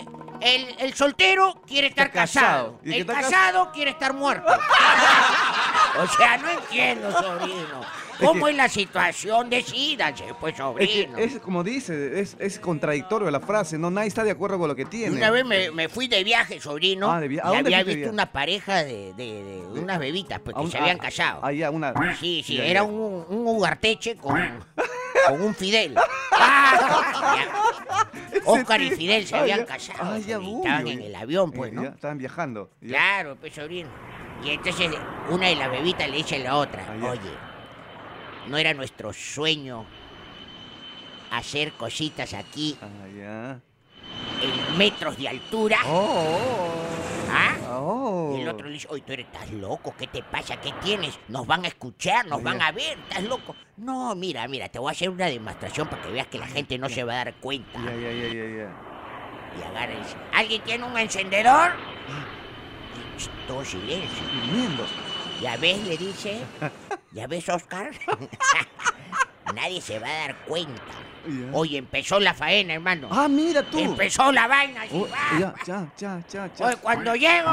el, 0.44 0.75
el 0.80 0.94
soltero 0.94 1.62
quiere 1.68 1.88
estar 1.88 2.07
Está 2.07 2.22
casado. 2.22 2.80
el 2.84 3.06
casado 3.06 3.72
quiere 3.72 3.92
estar 3.92 4.13
muerto. 4.13 4.51
o 6.00 6.07
sea, 6.18 6.38
no 6.38 6.50
entiendo, 6.50 7.12
sobrino. 7.12 7.81
¿Cómo 8.19 8.45
que- 8.45 8.51
es 8.51 8.57
la 8.57 8.69
situación? 8.69 9.50
Decídanse, 9.50 10.24
pues, 10.39 10.53
Es, 10.53 10.58
que 10.58 10.63
sobrino. 10.63 11.18
es 11.18 11.39
como 11.39 11.63
dice, 11.63 12.20
es, 12.20 12.36
es 12.39 12.60
contradictorio 12.60 13.29
la 13.32 13.39
frase, 13.39 13.77
no 13.77 13.89
nadie 13.89 14.08
está 14.08 14.24
de 14.24 14.32
acuerdo 14.32 14.60
con 14.60 14.68
lo 14.68 14.75
que 14.75 14.86
tiene. 14.86 15.15
Una 15.18 15.32
vez 15.32 15.44
me, 15.46 15.72
me 15.72 15.89
fui 15.89 16.08
de 16.08 16.24
viaje, 16.24 16.62
sobrino, 16.62 17.12
Ah, 17.12 17.20
de 17.20 17.27
via- 17.27 17.41
¿a 17.44 17.51
y 17.51 17.56
dónde 17.56 17.70
había 17.75 17.84
visto 17.84 17.98
viaje? 17.98 18.13
una 18.13 18.32
pareja 18.32 18.84
de, 18.84 19.13
de- 19.13 19.44
de 19.74 19.79
unas 19.79 20.00
bebitas, 20.00 20.39
pues, 20.39 20.56
A 20.56 20.60
que 20.60 20.65
un- 20.65 20.72
se 20.72 20.77
habían 20.77 20.98
ah, 21.00 21.03
casado. 21.03 21.39
Ah, 21.44 21.51
ya, 21.51 21.72
una. 21.72 21.94
Sí, 22.20 22.44
sí, 22.46 22.58
Ya, 22.58 22.65
era 22.65 22.84
un, 22.84 23.25
un 23.27 23.48
ugarteche 23.48 24.15
con, 24.15 24.36
con 25.27 25.42
un 25.42 25.56
Fidel. 25.56 25.96
Ah. 26.36 28.08
Oscar 28.46 28.82
y 28.82 28.92
Fidel 28.92 29.25
se 29.27 29.36
Ah, 29.36 29.42
habían 29.42 29.65
casado. 29.65 30.00
Ah, 30.01 30.18
ya, 30.18 30.38
y 30.38 30.39
uy, 30.39 30.56
estaban 30.58 30.86
uy. 30.86 30.92
en 30.94 31.01
el 31.01 31.15
avión, 31.15 31.51
pues, 31.51 31.72
Eh, 31.72 31.75
¿no? 31.75 31.84
ya, 31.84 31.89
estaban 31.89 32.18
viajando. 32.18 32.70
ya. 32.82 32.88
Claro, 32.89 33.36
pues, 33.39 33.53
sobrino. 33.53 33.89
Y 34.44 34.50
entonces 34.50 34.92
una 35.30 35.48
de 35.48 35.56
las 35.56 35.70
bebitas 35.72 36.10
le 36.10 36.18
dice 36.18 36.36
a 36.38 36.39
la 36.39 36.56
otra, 36.58 36.86
Ah, 36.89 37.06
oye, 37.12 37.20
¿no 38.48 38.58
era 38.58 38.74
nuestro 38.74 39.13
sueño 39.13 39.86
hacer 41.32 41.72
cositas 41.74 42.34
aquí 42.34 42.77
Ah, 42.82 43.56
en 44.42 44.77
metros 44.77 45.18
de 45.18 45.30
altura? 45.30 45.77
Oh, 45.86 46.83
¿Ah? 47.34 47.56
oh. 47.72 48.36
Y 48.38 48.42
el 48.42 48.48
otro 48.48 48.68
le 48.68 48.74
dice, 48.74 48.88
oye, 48.90 49.04
tú 49.06 49.13
eres, 49.13 49.25
estás 49.25 49.52
loco, 49.52 49.96
¿qué 49.98 50.08
te 50.08 50.22
pasa? 50.24 50.60
¿Qué 50.62 50.72
tienes? 50.84 51.20
Nos 51.28 51.48
van 51.48 51.66
a 51.66 51.68
escuchar, 51.68 52.25
nos 52.28 52.42
van 52.44 52.62
a 52.62 52.72
ver, 52.72 52.98
estás 53.00 53.24
loco. 53.24 53.56
No, 53.78 54.16
mira, 54.16 54.48
mira, 54.48 54.70
te 54.70 54.80
voy 54.80 54.90
a 54.90 54.92
hacer 54.92 55.10
una 55.10 55.25
demostración 55.25 55.88
para 55.88 56.02
que 56.04 56.12
veas 56.12 56.28
que 56.28 56.38
la 56.40 56.48
gente 56.48 56.78
no 56.78 56.90
se 56.90 57.04
va 57.04 57.13
a 57.13 57.25
dar 57.25 57.34
cuenta. 57.36 57.80
Ya, 57.84 57.96
ya, 57.96 58.12
ya, 58.12 58.28
ya, 58.28 58.46
ya. 58.58 58.94
Y 59.60 59.63
agarra 59.63 59.94
y 59.94 59.98
dice, 59.98 60.16
¿alguien 60.34 60.62
tiene 60.63 60.84
un 60.84 60.98
encendedor? 60.98 61.72
Y 63.18 63.48
todo 63.48 63.63
silencio. 63.63 64.24
Durmiendo. 64.34 64.86
¿Ya 65.42 65.58
ves? 65.58 65.84
Le 65.86 65.98
dice. 65.98 66.40
¿Ya 67.12 67.28
ves, 67.28 67.48
Oscar? 67.50 67.92
Nadie 69.54 69.82
se 69.82 70.00
va 70.00 70.08
a 70.08 70.28
dar 70.28 70.36
cuenta. 70.46 70.82
Ya. 71.25 71.50
Oye, 71.58 71.77
empezó 71.77 72.20
la 72.20 72.34
faena, 72.34 72.74
hermano. 72.74 73.08
Ah, 73.12 73.27
mira 73.27 73.63
tú. 73.63 73.80
Empezó 73.80 74.32
la 74.32 74.48
vaina. 74.48 74.82
así, 74.82 74.92
Oh, 74.94 75.08
¡ah! 75.13 75.38
ya, 75.39 75.53
ya, 75.65 75.88
ya, 75.98 76.22
ya, 76.30 76.53
ya. 76.53 76.65
Oye, 76.68 76.75
cuando 76.77 77.15
llego... 77.15 77.51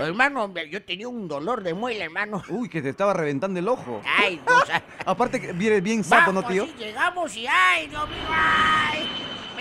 Hermano, 0.00 0.52
yo 0.70 0.82
tenía 0.82 1.06
un 1.06 1.28
dolor 1.28 1.62
de 1.62 1.74
muela, 1.74 2.04
hermano. 2.04 2.42
Uy, 2.48 2.68
que 2.68 2.80
te 2.80 2.88
estaba 2.88 3.12
reventando 3.12 3.60
el 3.60 3.68
ojo. 3.68 4.00
Ay, 4.06 4.40
o 4.46 4.64
sea, 4.66 4.82
Aparte 5.06 5.40
que 5.40 5.52
viene 5.52 5.80
bien 5.80 6.02
sapo, 6.02 6.32
¿no, 6.32 6.42
tío? 6.42 6.66
llegamos 6.78 7.36
y 7.36 7.46
ay, 7.46 7.86
Dios 7.88 8.08
mío, 8.08 8.18
ay, 8.30 9.06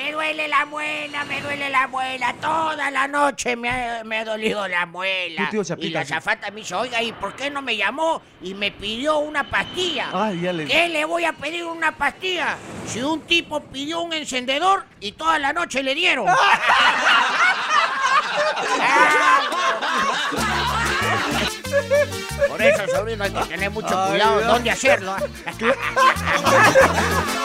me 0.06 0.12
duele 0.12 0.48
la 0.48 0.66
muela, 0.66 1.26
me 1.26 1.42
duele 1.42 1.70
la 1.70 1.88
muela. 1.88 2.34
Toda 2.40 2.92
la 2.92 3.08
noche 3.08 3.56
me 3.56 3.70
ha, 3.70 4.04
me 4.04 4.20
ha 4.20 4.26
dolido 4.26 4.68
la 4.68 4.86
muela. 4.86 5.50
Tu 5.50 5.64
tío 5.64 5.76
y 5.80 5.90
la 5.90 6.06
zafata 6.06 6.52
me 6.52 6.58
dice, 6.62 6.76
oiga, 6.76 7.02
¿y 7.02 7.12
por 7.12 7.36
qué 7.36 7.50
no 7.50 7.62
me 7.64 7.76
llamó 7.76 8.22
y 8.42 8.54
me 8.54 8.72
pidió 8.72 9.18
una 9.18 9.50
pastilla? 9.50 10.10
Ah, 10.14 10.32
ya 10.32 10.54
le- 10.54 10.66
¿Qué 10.66 10.90
le 10.90 11.06
voy 11.06 11.26
a 11.26 11.34
pedir 11.34 11.66
una 11.66 11.92
pastilla? 11.98 12.56
Si 12.88 13.02
un 13.02 13.22
tipo 13.22 13.62
pidió 13.62 14.02
un 14.02 14.14
encendedor 14.14 14.86
y 15.00 15.14
toda 15.14 15.40
la 15.40 15.54
noche 15.54 15.82
le 15.82 15.96
dieron. 15.96 16.28
Por 22.48 22.62
eso, 22.62 22.88
sobrino, 22.96 23.24
hay 23.24 23.32
que 23.32 23.46
tener 23.46 23.72
mucho 23.72 23.88
cuidado 24.10 24.42
dónde 24.42 24.70
hacerlo. 24.72 25.16
¿ah? 25.16 25.20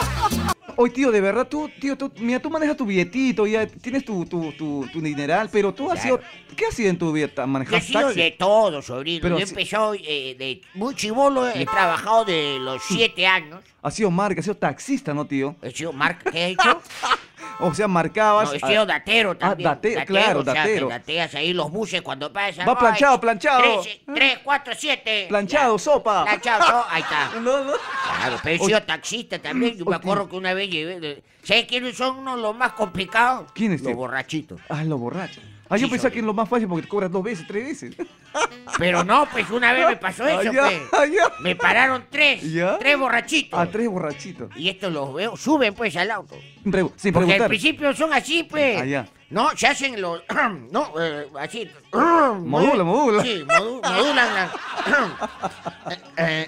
Oye, 0.81 0.91
tío, 0.93 1.11
de 1.11 1.21
verdad, 1.21 1.47
tú, 1.47 1.69
tío, 1.79 1.95
tú, 1.95 2.11
mira, 2.17 2.39
tú 2.39 2.49
manejas 2.49 2.75
tu 2.75 2.85
billetito, 2.87 3.45
ya 3.45 3.67
tienes 3.67 4.03
tu, 4.03 4.25
tu, 4.25 4.51
tu, 4.53 4.87
tu 4.91 4.99
dineral, 4.99 5.47
pero 5.51 5.71
tú 5.71 5.91
has 5.91 5.99
Claro. 6.01 6.17
sido, 6.17 6.55
¿qué 6.55 6.65
has 6.65 6.73
sido 6.73 6.89
en 6.89 6.97
tu 6.97 7.11
vida? 7.11 7.27
Yo 7.35 7.43
he 7.43 7.45
¿Manejas 7.45 7.83
sido 7.83 8.11
de 8.11 8.31
todo, 8.31 8.81
sobrino. 8.81 9.21
Pero 9.21 9.37
Yo 9.39 9.45
si- 9.45 9.51
empezó 9.53 9.93
eh, 9.93 10.35
de 10.39 10.59
muy 10.73 10.95
chivolo, 10.95 11.47
he 11.47 11.65
trabajado 11.67 12.25
de 12.25 12.57
los 12.59 12.81
siete 12.81 13.27
años. 13.27 13.63
Has 13.83 13.93
sido 13.93 14.09
marca, 14.09 14.39
has 14.39 14.45
sido 14.45 14.57
taxista, 14.57 15.13
¿no, 15.13 15.25
tío? 15.27 15.55
He 15.61 15.69
sido 15.69 15.93
marca, 15.93 16.31
¿qué 16.31 16.45
he 16.45 16.47
hecho? 16.49 16.81
O 17.59 17.73
sea, 17.73 17.87
marcabas... 17.87 18.49
No, 18.49 18.55
he 18.55 18.59
ah, 18.61 18.67
sido 18.67 18.85
datero 18.85 19.37
también. 19.37 19.69
datero, 19.69 20.05
claro, 20.05 20.39
o 20.39 20.43
sea, 20.43 20.53
datero. 20.53 20.87
dateas 20.89 21.35
ahí 21.35 21.53
los 21.53 21.71
buses 21.71 22.01
cuando 22.01 22.31
pasan. 22.31 22.67
Va 22.67 22.77
planchado, 22.77 23.19
planchado. 23.21 23.81
Tres, 23.81 23.99
tres, 24.13 24.39
cuatro, 24.43 24.73
siete. 24.77 25.25
Planchado, 25.29 25.77
Ya. 25.77 25.83
sopa. 25.83 26.23
Planchado, 26.25 26.63
so- 26.63 26.85
ahí 26.89 27.01
está. 27.01 27.31
No, 27.41 27.63
no. 27.63 27.73
Claro, 28.17 28.37
pero 28.43 28.55
he 28.63 28.65
sido 28.67 28.83
taxista 28.83 29.39
también. 29.39 29.77
Yo 29.77 29.85
me 29.85 29.95
acuerdo 29.95 30.27
que 30.29 30.35
una 30.35 30.53
vez 30.53 30.69
llevé. 30.69 31.23
¿Sabes 31.43 31.65
quiénes 31.65 31.97
son 31.97 32.19
uno 32.19 32.35
los 32.37 32.55
más 32.55 32.73
complicados? 32.73 33.51
¿Quiénes, 33.53 33.81
Los 33.81 33.87
tío? 33.87 33.95
borrachitos. 33.97 34.59
Ah, 34.69 34.83
lo 34.83 34.97
borracho. 34.97 35.41
Ah, 35.71 35.77
yo 35.77 35.85
Sí, 35.87 35.91
pensaba 35.91 36.11
que 36.11 36.19
es 36.19 36.25
lo 36.25 36.33
más 36.33 36.49
fácil 36.49 36.67
porque 36.67 36.81
te 36.83 36.87
cobras 36.89 37.09
dos 37.09 37.23
veces, 37.23 37.47
tres 37.47 37.63
veces. 37.65 37.95
Pero 38.77 39.05
no, 39.05 39.25
pues 39.31 39.49
una 39.49 39.71
vez 39.71 39.87
me 39.87 39.95
pasó 39.95 40.27
eso, 40.27 40.39
Ah, 40.39 40.43
ya, 40.43 40.51
pues. 40.51 40.81
ah, 40.91 41.05
ya. 41.05 41.31
Me 41.39 41.55
pararon 41.55 42.05
tres. 42.09 42.43
¿Ya? 42.53 42.77
Tres 42.77 42.97
borrachitos. 42.99 43.57
Ah, 43.59 43.65
tres 43.71 43.87
borrachitos. 43.87 44.49
Y 44.57 44.67
estos 44.69 44.91
los 44.91 45.13
veo, 45.13 45.37
suben 45.37 45.73
pues 45.73 45.95
al 45.95 46.11
auto. 46.11 46.35
Pregu- 46.65 46.91
sin 46.97 47.13
Porque 47.13 47.35
al 47.35 47.47
principio 47.47 47.93
son 47.95 48.11
así, 48.13 48.43
pues. 48.43 48.81
Ah, 48.81 48.85
ya. 48.85 49.07
No, 49.29 49.49
se 49.55 49.67
hacen 49.67 50.01
los. 50.01 50.21
no, 50.71 50.91
eh, 50.99 51.27
así. 51.39 51.69
Modula, 51.93 52.83
modula. 52.83 53.23
Sí, 53.23 53.45
modu- 53.47 53.81
modulan 53.81 54.33
la. 54.35 54.51
eh, 55.89 55.97
eh, 56.17 56.47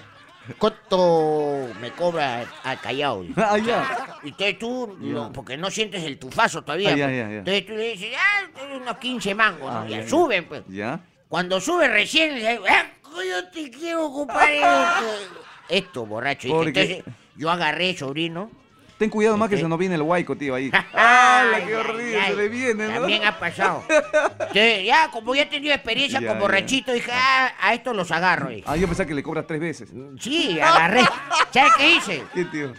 ¿Cuánto 0.58 1.68
me 1.80 1.90
cobra 1.92 2.44
al 2.62 2.80
callao? 2.80 3.24
Ah, 3.36 3.58
ya. 3.58 4.18
Entonces 4.22 4.58
tú, 4.58 4.96
no, 5.00 5.32
porque 5.32 5.56
no 5.56 5.70
sientes 5.70 6.02
el 6.04 6.18
tufazo 6.18 6.62
todavía. 6.62 6.90
Ah, 6.92 6.96
ya, 6.96 7.06
pues. 7.06 7.16
ya, 7.16 7.28
ya. 7.28 7.38
Entonces 7.38 7.66
tú 7.66 7.72
le 7.72 7.88
dices, 7.92 8.16
ah, 8.18 8.50
unos 8.76 8.96
15 8.98 9.34
mangos. 9.34 9.70
Ah, 9.72 9.86
ya, 9.88 10.06
suben, 10.08 10.46
pues. 10.46 10.62
¿Ya? 10.68 11.00
Cuando 11.28 11.60
sube 11.60 11.88
recién, 11.88 12.34
le 12.34 12.50
digo, 12.52 12.64
ah, 12.68 12.84
yo 13.26 13.48
te 13.50 13.70
quiero 13.70 14.06
ocupar 14.06 14.48
esto. 15.68 16.06
Borracho. 16.06 16.48
Porque- 16.48 16.68
Entonces 16.82 17.14
yo 17.36 17.50
agarré, 17.50 17.96
sobrino. 17.96 18.50
Ten 18.98 19.10
cuidado 19.10 19.36
más 19.36 19.48
que 19.50 19.56
se 19.56 19.66
nos 19.68 19.76
viene 19.78 19.96
el 19.96 20.02
huaico, 20.02 20.36
tío, 20.36 20.54
ahí. 20.54 20.70
¡Hala, 20.92 21.58
qué 21.58 21.64
ay, 21.66 21.72
horrible! 21.74 22.20
ay. 22.20 22.30
Se 22.30 22.36
le 22.36 22.48
viene, 22.48 22.86
¿no? 22.88 23.00
También 23.00 23.24
ha 23.24 23.38
pasado. 23.38 23.82
Entonces, 23.88 24.84
ya, 24.84 25.10
como 25.10 25.34
ya 25.34 25.42
he 25.42 25.46
tenido 25.46 25.74
experiencia 25.74 26.20
Ya, 26.20 26.28
con 26.28 26.38
borrachito, 26.38 26.92
dije, 26.92 27.10
ah, 27.12 27.52
a 27.60 27.74
estos 27.74 27.94
los 27.96 28.10
agarro. 28.12 28.50
dije. 28.50 28.62
Ah, 28.66 28.76
yo 28.76 28.86
pensaba 28.86 29.06
que 29.08 29.14
le 29.14 29.22
cobras 29.22 29.46
tres 29.48 29.60
veces. 29.60 29.90
Sí, 30.20 30.60
agarré. 30.60 31.02
¿Sabes 31.52 31.72
qué 31.76 31.90
hice? 31.96 32.24
¿Qué, 32.34 32.44
tío? 32.44 32.72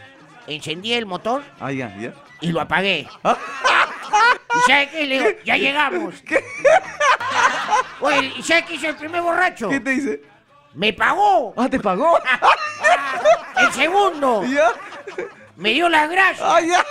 Encendí 0.47 0.93
el 0.93 1.05
motor 1.05 1.43
Ah, 1.59 1.71
ya, 1.71 1.95
ya. 1.97 2.13
y 2.39 2.51
lo 2.51 2.61
apagué. 2.61 3.07
¿Y 3.23 4.71
sabes 4.71 4.89
qué? 4.91 5.05
Le 5.05 5.17
digo, 5.19 5.29
ya 5.43 5.57
llegamos. 5.57 6.13
Oye, 7.99 8.31
¿y 8.37 8.43
sabes 8.43 8.65
qué 8.65 8.75
hizo 8.75 8.87
el 8.87 8.95
primer 8.95 9.21
borracho? 9.21 9.69
¿Qué 9.69 9.79
te 9.79 9.89
dice? 9.91 10.21
¡Me 10.75 10.93
pagó! 10.93 11.53
Ah, 11.57 11.67
¿te 11.69 11.79
pagó? 11.79 12.19
El 13.57 13.71
segundo 13.73 14.43
¿Ya? 14.45 14.71
Me 15.57 15.71
dio 15.71 15.89
las 15.89 16.09
gracias. 16.09 16.41
Ah, 16.43 16.59
ya. 16.61 16.85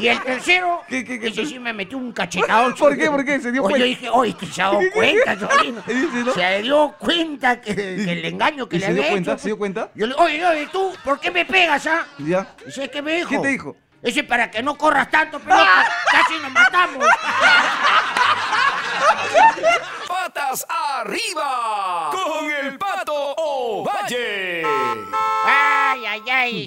Y 0.00 0.08
el 0.08 0.20
tercero, 0.22 0.82
¿Qué, 0.88 1.04
qué, 1.04 1.18
qué? 1.20 1.28
ese 1.28 1.46
sí 1.46 1.58
me 1.58 1.72
metió 1.72 1.98
un 1.98 2.12
cachetadón. 2.12 2.74
¿Por 2.74 2.96
qué? 2.96 3.10
¿Por 3.10 3.24
qué? 3.24 3.40
¿Se 3.40 3.50
dio 3.52 3.62
Oye, 3.64 3.70
cuenta? 3.72 3.78
Yo 3.78 3.84
dije, 3.84 4.08
oye, 4.10 4.34
que 4.36 4.46
se 4.46 4.62
ha 4.62 4.66
dado 4.66 4.78
cuenta, 4.94 5.38
sobrino. 5.40 5.82
¿no? 6.24 6.32
Se 6.32 6.62
dio 6.62 6.94
cuenta 6.98 7.60
que, 7.60 7.74
que 7.74 8.12
el 8.12 8.24
engaño 8.24 8.68
que 8.68 8.76
¿Y 8.76 8.80
le 8.80 8.86
se 8.86 8.92
dio 8.94 9.02
había 9.02 9.12
cuenta? 9.12 9.32
hecho. 9.32 9.38
¿Se 9.42 9.48
dio 9.48 9.58
cuenta? 9.58 9.90
Yo 9.94 10.06
le 10.06 10.14
oye, 10.14 10.44
oye, 10.46 10.68
tú, 10.72 10.92
¿por 11.04 11.18
qué 11.20 11.30
me 11.30 11.44
pegas, 11.44 11.86
ah? 11.86 12.06
Ya. 12.18 12.46
¿Y 12.66 12.70
sabes 12.70 12.90
qué 12.90 13.02
me 13.02 13.14
dijo? 13.16 13.28
¿Qué 13.30 13.38
te 13.38 13.48
dijo? 13.48 13.76
Ese 14.02 14.24
para 14.24 14.50
que 14.50 14.62
no 14.62 14.78
corras 14.78 15.10
tanto, 15.10 15.38
pero 15.40 15.56
casi 16.10 16.38
nos 16.40 16.50
matamos. 16.52 17.06
Patas 20.08 20.66
arriba 20.68 22.10
con 22.12 22.50
el 22.50 22.78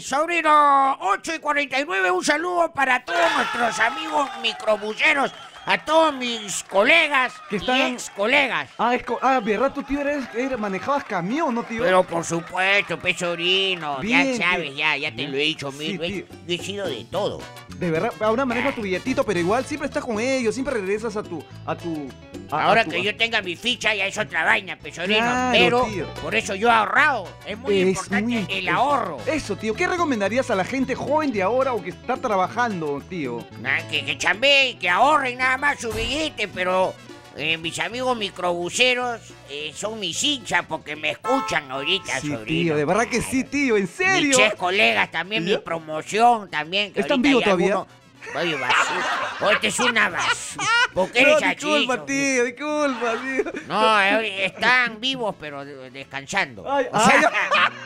sobrino, 0.04 0.98
8 1.02 1.36
y 1.36 1.40
49, 1.40 2.12
un 2.12 2.24
saludo 2.24 2.72
para 2.74 3.04
todos 3.04 3.20
nuestros 3.36 3.80
amigos 3.80 4.30
microbuseros, 4.42 5.32
a 5.66 5.78
todos 5.86 6.14
mis 6.14 6.62
colegas 6.66 7.32
y 7.50 7.56
están- 7.56 7.94
ex 7.94 8.10
colegas. 8.10 8.70
Ah, 8.78 8.96
es 8.96 9.04
co- 9.04 9.18
ah, 9.22 9.40
¿verdad? 9.40 9.72
Tú, 9.74 9.82
tío, 9.84 10.02
eres, 10.02 10.26
eres- 10.36 10.60
manejabas 10.60 11.06
camión, 11.06 11.56
¿no, 11.56 11.64
tío? 11.64 11.82
Pero 11.84 12.04
por 12.04 12.26
supuesto, 12.26 13.00
pe 13.00 13.14
sobrino, 13.14 13.98
Bien, 14.00 14.38
ya 14.38 14.52
sabes, 14.52 14.70
tío. 14.70 14.78
ya, 14.78 14.98
ya 14.98 15.16
te 15.16 15.26
lo 15.28 15.38
he 15.38 15.42
dicho 15.42 15.72
mil 15.72 15.98
veces. 15.98 16.26
Yo 16.46 16.54
he 16.54 16.58
sido 16.58 16.88
de 16.88 17.06
todo. 17.10 17.40
De 17.78 17.90
verdad, 17.90 18.12
ahora 18.20 18.46
manejas 18.46 18.76
tu 18.76 18.82
billetito, 18.82 19.24
pero 19.24 19.40
igual 19.40 19.64
siempre 19.66 19.88
estás 19.88 20.04
con 20.04 20.20
ellos, 20.20 20.54
siempre 20.54 20.74
regresas 20.76 21.16
a 21.16 21.24
tu... 21.24 21.42
A 21.66 21.76
tu 21.76 22.10
a- 22.56 22.64
a 22.64 22.68
Ahora 22.68 22.86
que 22.86 23.02
yo 23.04 23.16
tenga 23.16 23.42
mi 23.42 23.56
ficha 23.56 23.94
ya 23.96 24.06
es 24.08 24.18
otra 24.18 24.44
vaina, 24.44 24.78
pe 24.78 24.92
sobrino. 24.92 25.20
Claro, 25.20 25.52
pero 25.58 25.84
tío. 25.86 26.08
por 26.22 26.36
eso 26.36 26.56
yo 26.56 26.68
he 26.68 26.72
ahorrado. 26.72 27.28
Es 27.46 27.58
muy 27.58 27.80
Es 27.82 27.88
importante 27.90 28.22
muy- 28.42 28.48
el 28.50 28.70
ahorro. 28.70 29.18
Eso, 29.26 29.56
tío. 29.56 29.74
¿Qué 29.74 29.88
recomendarías 29.88 30.50
a 30.52 30.56
la 30.56 30.64
gente 30.66 30.96
joven 30.96 31.32
de 31.32 31.42
ahora 31.44 31.74
o 31.74 31.82
que 31.84 31.90
está 31.92 32.18
trabajando, 32.18 33.02
tío? 33.10 33.46
Ah, 33.66 33.80
que, 33.90 34.06
que 34.06 34.18
chambeen, 34.18 34.78
que 34.80 34.90
ahorren 34.90 35.38
nada 35.38 35.58
más 35.58 35.80
su 35.80 35.92
billete, 35.92 36.48
pero 36.48 36.94
eh, 37.36 37.58
mis 37.58 37.80
amigos 37.80 38.16
microbuseros 38.16 39.20
eh, 39.50 39.72
son 39.76 40.00
mis 40.00 40.24
hinchas 40.24 40.64
porque 40.68 40.96
me 40.96 41.12
escuchan 41.12 41.70
ahorita, 41.72 42.20
Sí, 42.22 42.28
sobrino. 42.30 42.46
tío, 42.46 42.76
de 42.78 42.86
verdad 42.86 43.08
que 43.08 43.22
sí, 43.22 43.44
tío, 43.44 43.76
en 43.76 43.84
Mis 43.84 43.92
serio. 43.92 44.38
ex 44.40 44.56
colegas 44.56 45.10
también, 45.12 45.44
mi 45.44 45.58
promoción 45.58 46.50
también. 46.50 46.94
que 46.94 47.00
¿Están 47.02 47.22
vivos 47.22 47.44
todavía? 47.44 47.68
algunos- 47.74 47.88
Oye, 48.36 48.56
basura. 48.56 49.06
Oye, 49.42 49.54
este 49.56 49.68
es 49.68 49.80
una 49.80 50.10
basura. 50.10 50.66
¿Por 50.94 51.12
qué 51.12 51.22
No, 51.24 51.28
eres 51.30 51.44
así? 51.44 51.56
disculpa, 51.56 52.06
tío, 52.06 52.44
disculpa, 52.46 53.14
tío. 53.22 53.52
No, 53.68 54.02
eh, 54.02 54.46
están 54.46 55.00
vivos, 55.00 55.36
pero 55.40 55.66
de- 55.66 55.90
descansando. 55.92 56.64
Ay, 56.72 56.86
o, 56.92 57.00
sea, 57.00 57.32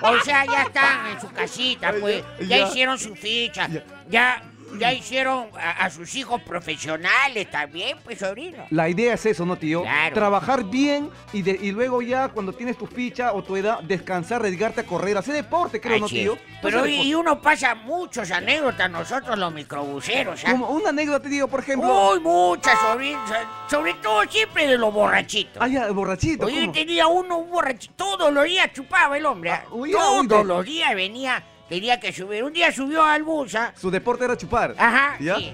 ay, 0.01 0.15
o 0.15 0.23
sea, 0.23 0.45
ya 0.45 0.61
están 0.63 1.07
en 1.07 1.21
su 1.21 1.29
casita, 1.31 1.93
pues. 1.99 2.23
ya, 2.41 2.45
Ya, 2.47 2.57
ya. 2.57 2.67
hicieron 2.67 2.97
su 2.99 3.15
ficha. 3.15 3.67
Ya. 3.67 3.83
Ya, 4.09 4.43
ya 4.79 4.93
hicieron 4.93 5.47
a, 5.59 5.85
a 5.85 5.89
sus 5.89 6.13
hijos 6.15 6.41
profesionales 6.41 7.49
también, 7.49 7.97
pues, 8.03 8.19
sobrino. 8.19 8.65
La 8.69 8.89
idea 8.89 9.13
es 9.13 9.25
eso, 9.25 9.45
¿no, 9.45 9.55
tío? 9.57 9.81
Claro. 9.83 10.13
Trabajar 10.13 10.63
bien 10.65 11.09
y, 11.33 11.41
de- 11.41 11.57
y 11.61 11.71
luego 11.71 12.01
ya 12.01 12.29
cuando 12.29 12.53
tienes 12.53 12.77
tu 12.77 12.85
ficha 12.87 13.33
o 13.33 13.43
tu 13.43 13.55
edad, 13.55 13.79
descansar, 13.81 14.41
dedicarte 14.43 14.81
a 14.81 14.83
correr, 14.85 15.17
hacer 15.17 15.33
deporte, 15.35 15.79
creo, 15.81 15.99
¿no, 15.99 16.05
es. 16.05 16.11
tío? 16.11 16.37
Pero 16.61 16.85
y, 16.85 16.95
y 17.01 17.13
uno 17.15 17.41
pasa 17.41 17.75
muchas 17.75 18.29
anécdotas 18.31 18.89
nosotros 18.91 19.37
los 19.37 19.53
microbuseros, 19.53 20.43
¿ah? 20.45 20.51
Como 20.51 20.69
una 20.69 20.89
anécdota, 20.89 21.29
tío, 21.29 21.47
por 21.47 21.59
ejemplo. 21.61 21.87
Muy 22.11 22.19
muchas, 22.19 22.79
sobrino. 22.79 23.21
Sobre 23.69 23.93
todo 23.95 24.23
siempre 24.29 24.67
de 24.67 24.77
los 24.77 24.93
borrachitos. 24.93 25.57
Ah, 25.61 25.67
ya, 25.67 25.91
borrachito. 25.91 26.45
Oye, 26.45 26.61
¿cómo? 26.61 26.71
tenía 26.73 27.07
uno 27.07 27.37
un 27.37 27.49
borrachito. 27.51 27.93
Todos 27.95 28.33
los 28.33 28.43
días 28.45 28.71
chupaba 28.73 29.17
el 29.17 29.25
hombre. 29.25 29.51
¿ah? 29.51 29.63
Ah, 29.65 29.69
uy, 29.71 29.91
todos 29.91 30.21
uy, 30.21 30.27
de- 30.27 30.43
los 30.43 30.65
días 30.65 30.95
venía, 30.95 31.43
tenía 31.69 31.99
que 31.99 32.11
subir. 32.13 32.43
Un 32.43 32.53
día 32.53 32.71
subió 32.71 33.03
al 33.03 33.23
bus, 33.23 33.55
¿ah? 33.55 33.73
Su 33.75 33.89
deporte 33.91 34.25
era 34.25 34.37
chupar. 34.37 34.75
Ajá, 34.77 35.17
¿Ya? 35.19 35.35
sí. 35.37 35.51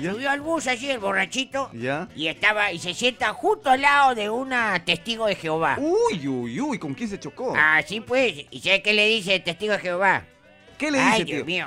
¿Ya? 0.00 0.12
Subió 0.12 0.30
al 0.30 0.40
bus 0.42 0.66
así 0.66 0.90
el 0.90 0.98
borrachito. 0.98 1.70
¿Ya? 1.72 2.06
Y 2.14 2.26
estaba, 2.28 2.70
y 2.72 2.78
se 2.78 2.92
sienta 2.92 3.32
justo 3.32 3.70
al 3.70 3.80
lado 3.80 4.14
de 4.14 4.28
una 4.28 4.84
testigo 4.84 5.26
de 5.26 5.34
Jehová. 5.36 5.78
Uy, 5.80 6.26
uy, 6.28 6.60
uy, 6.60 6.78
¿con 6.78 6.92
quién 6.92 7.08
se 7.08 7.18
chocó? 7.18 7.54
Así 7.56 8.00
pues, 8.00 8.44
¿y 8.50 8.60
sabes 8.60 8.82
qué 8.82 8.92
le 8.92 9.06
dice 9.08 9.36
el 9.36 9.42
testigo 9.44 9.72
de 9.72 9.78
Jehová? 9.78 10.24
¿Qué 10.76 10.90
le 10.90 10.98
Ay, 10.98 11.12
dice, 11.20 11.24
Dios 11.24 11.36
tío? 11.38 11.44
mío. 11.46 11.66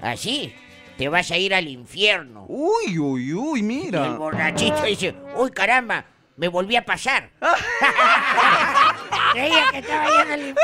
Así, 0.00 0.54
te 0.96 1.08
vas 1.08 1.30
a 1.32 1.36
ir 1.36 1.52
al 1.52 1.66
infierno. 1.66 2.44
Uy, 2.48 2.96
uy, 2.98 3.32
uy, 3.34 3.58
Y 3.58 3.62
el 3.62 3.66
mira. 3.66 4.08
borrachito 4.10 4.82
dice, 4.84 5.14
uy 5.36 5.50
caramba, 5.50 6.04
me 6.38 6.48
volví 6.48 6.76
a 6.76 6.84
pasar. 6.84 7.30
Creía 9.32 9.64
que 9.70 9.78
estaba 9.78 10.06
yendo 10.06 10.60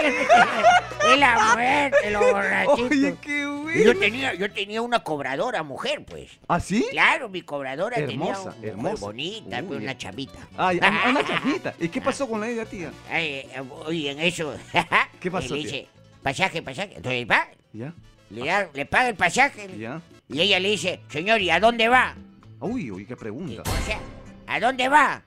la 1.18 1.54
muerte, 1.54 2.10
los 2.10 2.22
borrachitos. 2.32 2.90
Oye, 2.90 3.14
qué 3.20 3.38
Y 3.40 3.42
yo 3.42 3.84
bueno. 3.92 4.00
tenía, 4.00 4.34
yo 4.34 4.50
tenía 4.50 4.80
una 4.80 5.00
cobradora 5.00 5.62
mujer, 5.62 6.04
pues. 6.06 6.30
¿Ah, 6.48 6.60
sí? 6.60 6.86
Claro, 6.90 7.28
mi 7.28 7.42
cobradora 7.42 7.96
tenía 7.96 8.14
Hermosa, 8.14 8.42
una 8.42 8.52
mujer 8.54 8.68
hermosa. 8.70 9.04
bonita, 9.04 9.62
Uy. 9.68 9.76
una 9.76 9.98
chavita. 9.98 10.38
Ay, 10.56 10.78
una 10.78 11.24
chapita. 11.26 11.74
¿Y 11.78 11.88
qué 11.88 12.00
pasó 12.00 12.26
con 12.28 12.40
la 12.40 12.48
ella, 12.48 12.64
tía? 12.64 12.90
Ay, 13.10 13.26
eh, 13.52 13.62
oye, 13.86 14.10
en 14.12 14.20
eso. 14.20 14.54
¿Qué 15.20 15.30
pasó, 15.30 15.54
Le 15.54 15.60
dice, 15.60 15.86
pasaje, 16.22 16.62
pasaje. 16.62 16.94
Entonces 16.96 17.26
va, 17.30 17.46
¿Ya? 17.72 17.92
le, 18.30 18.46
da- 18.46 18.70
le 18.72 18.86
paga 18.86 19.08
el 19.10 19.16
pasaje 19.16 19.68
¿Ya? 19.78 20.00
Y 20.28 20.40
ella 20.40 20.58
le 20.58 20.70
dice, 20.70 21.00
señor, 21.08 21.40
¿y 21.42 21.50
a 21.50 21.60
dónde 21.60 21.88
va? 21.88 22.14
Uy, 22.60 22.90
uy, 22.90 23.04
qué 23.04 23.14
pregunta. 23.14 23.62
O 23.62 23.84
sea, 23.86 23.98
¿a 24.46 24.58
dónde 24.58 24.88
va? 24.88 25.22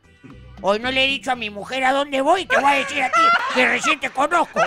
Hoy 0.61 0.79
no 0.79 0.89
le 0.91 1.03
he 1.03 1.07
dicho 1.07 1.31
a 1.31 1.35
mi 1.35 1.49
mujer 1.49 1.83
a 1.83 1.91
dónde 1.93 2.21
voy, 2.21 2.45
te 2.45 2.55
voy 2.59 2.71
a 2.71 2.75
decir 2.75 3.01
a 3.03 3.09
ti 3.09 3.21
que 3.53 3.67
recién 3.67 3.99
te 3.99 4.09
conozco. 4.09 4.59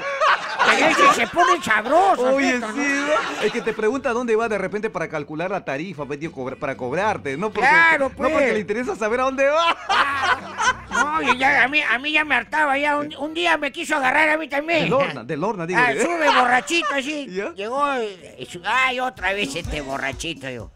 Que 0.78 0.88
dice, 0.88 1.02
se 1.14 1.26
ponen 1.26 1.62
sabrosos. 1.62 2.34
Oye, 2.34 2.50
esto, 2.54 2.68
¿no? 2.68 2.74
sí, 2.74 2.88
¿no? 2.88 3.44
Es 3.46 3.50
que 3.52 3.60
te 3.62 3.72
pregunta 3.72 4.12
dónde 4.12 4.36
va 4.36 4.48
de 4.48 4.58
repente 4.58 4.90
para 4.90 5.08
calcular 5.08 5.50
la 5.50 5.64
tarifa, 5.64 6.04
pues, 6.04 6.18
para 6.60 6.76
cobrarte, 6.76 7.36
no 7.36 7.50
porque, 7.50 7.68
Claro, 7.68 8.08
no 8.10 8.14
pues. 8.16 8.30
porque 8.32 8.52
le 8.52 8.58
interesa 8.60 8.94
saber 8.94 9.20
a 9.20 9.24
dónde 9.24 9.46
va. 9.46 9.76
No, 10.90 11.22
y 11.32 11.38
ya, 11.38 11.64
a, 11.64 11.68
mí, 11.68 11.80
a 11.80 11.98
mí 11.98 12.12
ya 12.12 12.24
me 12.24 12.34
hartaba, 12.34 12.76
ya 12.78 12.98
un, 12.98 13.14
un 13.16 13.32
día 13.34 13.56
me 13.56 13.72
quiso 13.72 13.96
agarrar 13.96 14.28
a 14.28 14.36
mí 14.36 14.48
también. 14.48 14.84
De 14.84 14.90
Lorna, 14.90 15.24
de 15.24 15.36
Lorna, 15.36 15.66
digo. 15.66 15.80
Ah, 15.82 15.92
sube 16.00 16.26
borrachito 16.30 16.94
así. 16.94 17.26
¿Ya? 17.30 17.52
Llegó, 17.54 17.82
y 18.38 18.46
su- 18.46 18.62
ay, 18.64 19.00
otra 19.00 19.32
vez 19.32 19.54
este 19.56 19.80
borrachito. 19.80 20.48
Yo. 20.50 20.70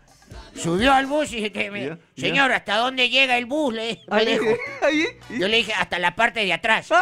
Subió 0.56 0.92
al 0.92 1.06
bus 1.06 1.32
y 1.32 1.50
me- 1.70 1.86
¿Ya? 1.86 1.98
señor, 2.16 2.52
¿hasta 2.52 2.76
dónde 2.76 3.08
llega 3.10 3.36
el 3.36 3.46
bus? 3.46 3.74
Le, 3.74 4.00
Ahí, 4.10 4.26
dijo. 4.26 4.44
ahí, 4.82 5.04
y- 5.30 5.38
Yo 5.38 5.48
le 5.48 5.56
dije, 5.58 5.72
hasta 5.74 5.98
la 5.98 6.14
parte 6.14 6.44
de 6.44 6.52
atrás. 6.52 6.88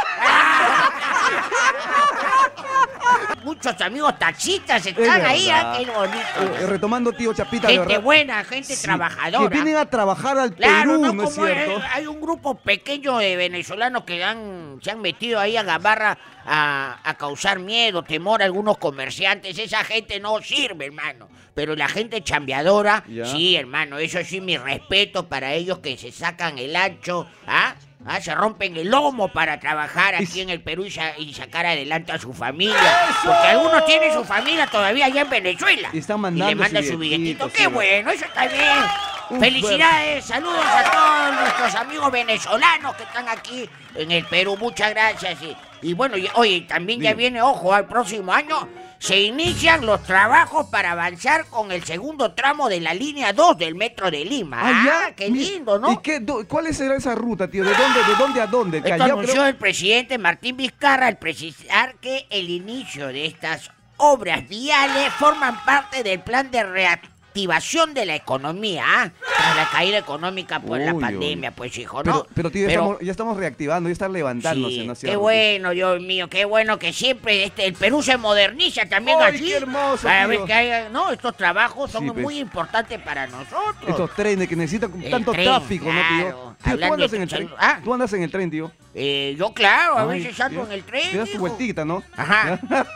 Muchos 3.44 3.80
amigos 3.80 4.18
taxistas 4.18 4.84
están 4.86 5.24
ahí, 5.24 5.48
ah, 5.50 5.74
qué 5.76 5.82
Eh, 5.82 5.92
bonito. 5.94 6.66
retomando, 6.68 7.12
tío 7.12 7.34
Chapita, 7.34 7.68
Gente 7.68 7.98
buena, 7.98 8.44
gente 8.44 8.74
Sí, 8.76 8.82
trabajadora. 8.82 9.48
Que 9.48 9.54
vienen 9.54 9.76
a 9.76 9.86
trabajar 9.86 10.38
al 10.38 10.54
Claro, 10.54 10.90
Perú, 10.92 11.02
no 11.06 11.12
¿no 11.12 11.22
es 11.24 11.28
es, 11.30 11.34
cierto? 11.34 11.82
hay 11.92 12.06
un 12.06 12.20
grupo 12.20 12.54
pequeño 12.56 13.18
de 13.18 13.36
venezolanos 13.36 14.04
que 14.04 14.22
han, 14.22 14.78
se 14.82 14.90
han 14.90 15.00
metido 15.00 15.40
ahí 15.40 15.56
a 15.56 15.62
Gabarra 15.62 16.16
a, 16.46 16.98
a 17.02 17.14
causar 17.14 17.58
miedo, 17.58 18.02
temor 18.02 18.42
a 18.42 18.44
algunos 18.44 18.78
comerciantes. 18.78 19.58
Esa 19.58 19.84
gente 19.84 20.18
no 20.20 20.40
sirve, 20.42 20.86
hermano. 20.86 21.28
Pero 21.54 21.76
la 21.76 21.88
gente 21.88 22.22
chambeadora, 22.22 23.04
Ya. 23.08 23.26
sí, 23.26 23.56
hermano. 23.56 23.98
Eso 23.98 24.18
sí, 24.24 24.40
mi 24.40 24.56
respeto 24.56 25.28
para 25.28 25.52
ellos 25.52 25.78
que 25.80 25.96
se 25.98 26.10
sacan 26.10 26.58
el 26.58 26.74
ancho, 26.76 27.26
¿ah? 27.46 27.74
¿Ah? 28.04 28.20
Se 28.20 28.34
rompen 28.34 28.76
el 28.76 28.88
lomo 28.88 29.28
para 29.28 29.60
trabajar 29.60 30.14
aquí 30.14 30.40
en 30.40 30.50
el 30.50 30.60
Perú 30.60 30.84
y, 30.84 30.90
sa- 30.90 31.16
y 31.18 31.32
sacar 31.34 31.66
adelante 31.66 32.12
a 32.12 32.18
su 32.18 32.32
familia. 32.32 32.76
Porque 33.24 33.46
algunos 33.48 33.84
tienen 33.86 34.12
su 34.12 34.24
familia 34.24 34.66
todavía 34.66 35.06
allá 35.06 35.20
en 35.22 35.30
Venezuela. 35.30 35.88
Y 35.92 35.98
están 35.98 36.16
le 36.16 36.22
mandando 36.22 36.56
mandan 36.56 36.82
su 36.84 36.92
su 36.92 36.98
billetito. 36.98 37.48
Qué 37.50 37.62
sí. 37.64 37.66
bueno, 37.68 38.10
eso 38.10 38.24
está 38.24 38.46
bien. 38.48 39.40
Felicidades, 39.40 40.24
saludos 40.24 40.64
a 40.64 40.90
todos 40.90 41.40
nuestros 41.40 41.74
amigos 41.76 42.10
venezolanos 42.12 42.94
que 42.96 43.02
están 43.04 43.28
aquí 43.28 43.68
en 43.94 44.10
el 44.10 44.24
Perú. 44.26 44.56
Muchas 44.58 44.90
gracias. 44.90 45.38
Y, 45.42 45.56
y 45.90 45.94
bueno, 45.94 46.16
y- 46.18 46.28
oye, 46.34 46.62
también 46.62 47.00
ya 47.00 47.14
viene, 47.14 47.40
ojo, 47.40 47.72
al 47.72 47.86
próximo 47.86 48.32
año 48.32 48.68
se 49.02 49.20
inician 49.20 49.84
los 49.84 50.00
trabajos 50.04 50.66
para 50.66 50.92
avanzar 50.92 51.46
con 51.46 51.72
el 51.72 51.82
segundo 51.82 52.34
tramo 52.34 52.68
de 52.68 52.80
la 52.80 52.94
línea 52.94 53.32
2 53.32 53.58
del 53.58 53.74
Metro 53.74 54.12
de 54.12 54.24
Lima. 54.24 54.60
Ah, 54.62 54.84
ya. 55.08 55.14
qué 55.16 55.28
Mi- 55.28 55.40
lindo, 55.44 55.76
¿no? 55.80 55.90
¿Y 55.90 55.96
qué, 55.98 56.20
do- 56.20 56.46
cuál 56.46 56.72
será 56.72 56.94
esa 56.94 57.16
ruta, 57.16 57.48
tío? 57.48 57.64
¿De 57.64 57.74
dónde, 57.74 57.98
de 58.04 58.14
dónde 58.16 58.40
a 58.40 58.46
dónde? 58.46 58.76
Esto 58.78 58.90
Callao, 58.90 59.06
anunció 59.18 59.32
creo. 59.32 59.46
el 59.46 59.56
presidente 59.56 60.18
Martín 60.18 60.56
Vizcarra 60.56 61.08
al 61.08 61.18
precisar 61.18 61.96
que 61.96 62.26
el 62.30 62.48
inicio 62.48 63.08
de 63.08 63.26
estas 63.26 63.72
obras 63.96 64.48
viales 64.48 65.12
forman 65.14 65.64
parte 65.64 66.04
del 66.04 66.20
plan 66.20 66.50
de 66.52 66.62
reactivación 66.62 67.11
de 67.34 68.06
la 68.06 68.14
economía, 68.14 68.84
¿ah? 68.86 69.10
Tras 69.36 69.56
la 69.56 69.68
caída 69.70 69.98
económica 69.98 70.60
por 70.60 70.78
la 70.78 70.92
uy. 70.94 71.00
pandemia, 71.00 71.50
pues 71.50 71.76
hijo, 71.78 72.02
¿no? 72.02 72.26
pero 72.34 72.50
tío, 72.50 72.66
ya, 72.66 72.74
estamos, 72.74 72.98
ya 73.00 73.10
estamos 73.10 73.36
reactivando, 73.36 73.88
ya 73.88 73.92
está 73.92 74.08
levantándose, 74.08 74.74
Sí, 74.74 74.86
¿no 74.86 74.94
qué 74.94 75.16
bueno, 75.16 75.70
Dios 75.70 76.00
mío, 76.00 76.28
qué 76.28 76.44
bueno 76.44 76.78
que 76.78 76.92
siempre 76.92 77.44
este, 77.44 77.66
el 77.66 77.74
Perú 77.74 78.02
se 78.02 78.16
moderniza 78.16 78.86
también 78.86 79.18
¡Ay, 79.20 79.34
así. 79.36 79.44
qué 79.46 79.56
hermoso, 79.56 80.02
Para 80.04 80.26
ver 80.26 80.40
que 80.44 80.52
haya, 80.52 80.88
no, 80.90 81.10
estos 81.10 81.36
trabajos 81.36 81.90
son 81.90 82.04
Sí, 82.04 82.10
pues. 82.10 82.22
muy 82.22 82.38
importantes 82.38 83.00
para 83.00 83.26
nosotros. 83.26 83.88
Estos 83.88 84.14
trenes 84.14 84.48
que 84.48 84.56
necesitan 84.56 85.02
El 85.02 85.10
tanto 85.10 85.32
tren, 85.32 85.44
tráfico, 85.44 85.86
¿no, 85.92 86.00
tío? 86.16 86.56
Tío, 86.64 86.78
¿tú 86.78 86.92
andas 86.94 87.12
en 87.12 87.22
el 87.22 87.28
tren? 87.28 87.50
ah. 87.58 87.80
¿Tú 87.82 87.94
andas 87.94 88.12
en 88.12 88.22
el 88.22 88.30
tren, 88.30 88.50
tío? 88.50 88.70
Eh, 88.94 89.34
yo, 89.38 89.52
claro, 89.54 89.96
a 89.98 90.02
Ay, 90.10 90.20
veces 90.20 90.36
salgo 90.36 90.64
en 90.66 90.72
el 90.72 90.84
tren. 90.84 91.10
Te 91.10 91.16
das 91.18 91.30
tu 91.30 91.38
vueltita, 91.38 91.84
¿no? 91.84 92.02
Ajá. 92.16 92.60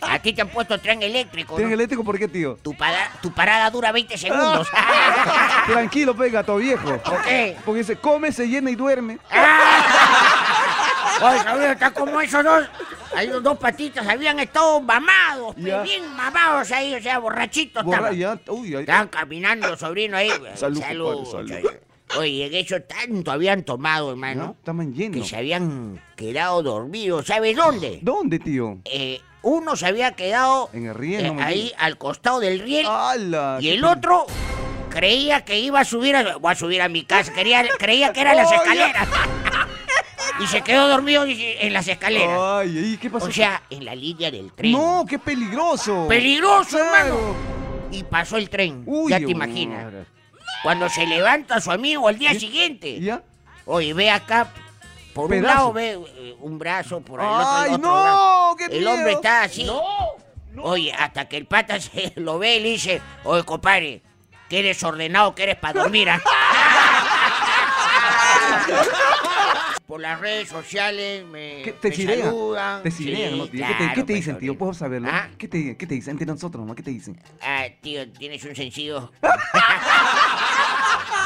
A 0.00 0.18
ti 0.18 0.32
te 0.32 0.42
han 0.42 0.48
puesto 0.48 0.78
tren 0.80 1.02
eléctrico. 1.02 1.54
¿Tren 1.54 1.68
¿no? 1.68 1.74
eléctrico 1.74 2.02
por 2.04 2.18
qué, 2.18 2.26
tío? 2.28 2.58
Tu, 2.62 2.74
para- 2.74 3.10
tu 3.22 3.32
parada 3.32 3.70
dura 3.70 3.92
20 3.92 4.18
segundos. 4.18 4.68
Tranquilo, 5.66 6.14
pega, 6.16 6.40
gato 6.40 6.56
viejo. 6.56 6.98
¿Por 6.98 7.22
qué? 7.22 7.56
Porque 7.64 7.84
se 7.84 7.96
come, 7.96 8.32
se 8.32 8.48
llena 8.48 8.70
y 8.70 8.74
duerme. 8.74 9.18
Oye, 11.22 11.38
Saúl, 11.44 11.62
está 11.64 11.90
como 11.92 12.20
esos 12.20 12.42
dos. 12.44 12.64
Hay 13.14 13.28
los 13.28 13.42
dos 13.42 13.58
patitas, 13.58 14.06
habían 14.08 14.40
estado 14.40 14.80
mamados, 14.80 15.54
Ya. 15.58 15.82
bien 15.82 16.02
mamados 16.16 16.72
ahí, 16.72 16.94
o 16.94 17.02
sea, 17.02 17.18
borrachitos 17.18 17.84
Borra- 17.84 18.10
estaban. 18.10 18.16
ya, 18.18 18.38
uy, 18.50 18.74
ay, 18.74 18.80
Estaban 18.80 19.08
caminando, 19.08 19.76
sobrino, 19.76 20.16
ahí. 20.16 20.30
Salud, 20.54 20.80
compadre, 20.80 20.96
salud. 21.30 21.48
salud. 21.48 21.70
Oye, 22.18 22.46
en 22.46 22.54
eso 22.54 22.76
tanto 22.82 23.30
habían 23.30 23.62
tomado, 23.64 24.06
¿no? 24.06 24.10
hermano, 24.12 24.56
Estaban 24.58 24.92
que 24.92 24.98
llenos. 24.98 25.28
se 25.28 25.36
habían 25.36 26.02
quedado 26.16 26.62
dormidos. 26.62 27.26
¿Sabes 27.26 27.54
dónde? 27.56 27.98
¿Dónde, 28.02 28.38
tío? 28.38 28.78
Eh, 28.86 29.20
uno 29.42 29.76
se 29.76 29.86
había 29.86 30.12
quedado 30.12 30.70
En 30.72 30.86
el 30.86 30.94
riel, 30.94 31.24
eh, 31.24 31.28
no 31.28 31.34
me 31.34 31.42
ahí 31.42 31.62
digas. 31.64 31.76
al 31.82 31.98
costado 31.98 32.40
del 32.40 32.60
riel 32.60 32.86
¡Hala! 32.88 33.58
y 33.60 33.70
el 33.70 33.84
otro 33.84 34.26
creía 34.90 35.44
que 35.44 35.58
iba 35.58 35.80
a 35.80 35.84
subir 35.84 36.14
a, 36.16 36.36
voy 36.36 36.52
a 36.52 36.54
subir 36.54 36.82
a 36.82 36.88
mi 36.88 37.04
casa, 37.04 37.32
quería, 37.32 37.64
creía 37.78 38.12
que 38.12 38.20
eran 38.20 38.36
las 38.36 38.52
escaleras. 38.52 39.08
y 40.40 40.46
se 40.46 40.60
quedó 40.62 40.88
dormido 40.88 41.24
en 41.26 41.72
las 41.72 41.88
escaleras. 41.88 42.38
Ay, 42.40 42.98
¿qué 43.00 43.08
pasó? 43.10 43.26
o 43.26 43.32
sea, 43.32 43.62
en 43.70 43.84
la 43.84 43.94
línea 43.94 44.30
del 44.30 44.52
tren. 44.52 44.72
no, 44.72 45.04
qué 45.08 45.18
peligroso. 45.18 46.06
Peligroso, 46.08 46.76
Claro. 46.78 46.90
hermano. 47.06 47.34
Y 47.90 48.02
pasó 48.04 48.36
el 48.38 48.48
tren. 48.48 48.82
Uy, 48.86 49.10
ya 49.10 49.18
te 49.18 49.30
imaginas. 49.30 49.92
Cuando 50.62 50.88
se 50.88 51.06
levanta 51.06 51.60
su 51.60 51.70
amigo 51.70 52.08
al 52.08 52.18
día 52.18 52.32
siguiente. 52.38 53.00
¿Ya? 53.00 53.22
Oye, 53.66 53.92
ve 53.94 54.10
acá. 54.10 54.48
Por 55.14 55.30
un 55.30 55.42
lado 55.42 55.72
ve 55.72 55.98
eh, 56.16 56.36
un 56.40 56.58
brazo, 56.58 57.00
por 57.00 57.20
el 57.20 57.26
otro, 57.26 57.40
el 57.40 57.46
¡Ay, 57.46 57.74
otro 57.74 57.88
no! 57.88 58.02
brazo. 58.02 58.56
¡Qué 58.56 58.64
El 58.78 58.86
hombre 58.86 59.12
está 59.12 59.42
así. 59.42 59.66
Oye, 60.62 60.92
hasta 60.92 61.28
que 61.28 61.36
el 61.36 61.46
pata 61.46 61.80
se 61.80 62.12
lo 62.20 62.38
ve 62.38 62.56
y 62.56 62.60
le 62.60 62.68
dice, 62.70 63.00
oye, 63.24 63.44
compadre, 63.44 64.02
que 64.48 64.58
eres 64.60 64.82
ordenado, 64.82 65.34
que 65.34 65.42
eres 65.44 65.56
para 65.56 65.82
dormir. 65.82 66.08
¿ah?". 66.10 66.20
Por 69.86 70.00
las 70.00 70.18
redes 70.20 70.48
sociales 70.48 71.24
me, 71.26 71.60
¿Qué 71.62 71.72
te 71.72 71.90
me 71.90 71.96
saludan. 71.96 72.82
Te 72.82 72.90
Sí, 72.90 73.04
¿no, 73.36 73.46
tío? 73.46 73.50
¿Qué 73.50 73.50
te, 73.50 73.58
claro, 73.58 73.76
qué 73.76 73.94
te 74.00 74.04
pues, 74.04 74.16
dicen, 74.16 74.38
tío? 74.38 74.56
¿Puedo 74.56 74.72
saberlo? 74.72 75.08
¿Ah? 75.10 75.28
¿Qué 75.36 75.48
te, 75.48 75.76
¿Qué 75.76 75.86
te 75.86 75.94
dicen 75.94 76.12
entre 76.12 76.26
nosotros, 76.26 76.66
no? 76.66 76.74
¿Qué 76.74 76.82
te 76.82 76.90
dicen? 76.90 77.20
Ah, 77.42 77.66
tío, 77.82 78.10
tienes 78.10 78.42
un 78.44 78.56
sencillo. 78.56 79.12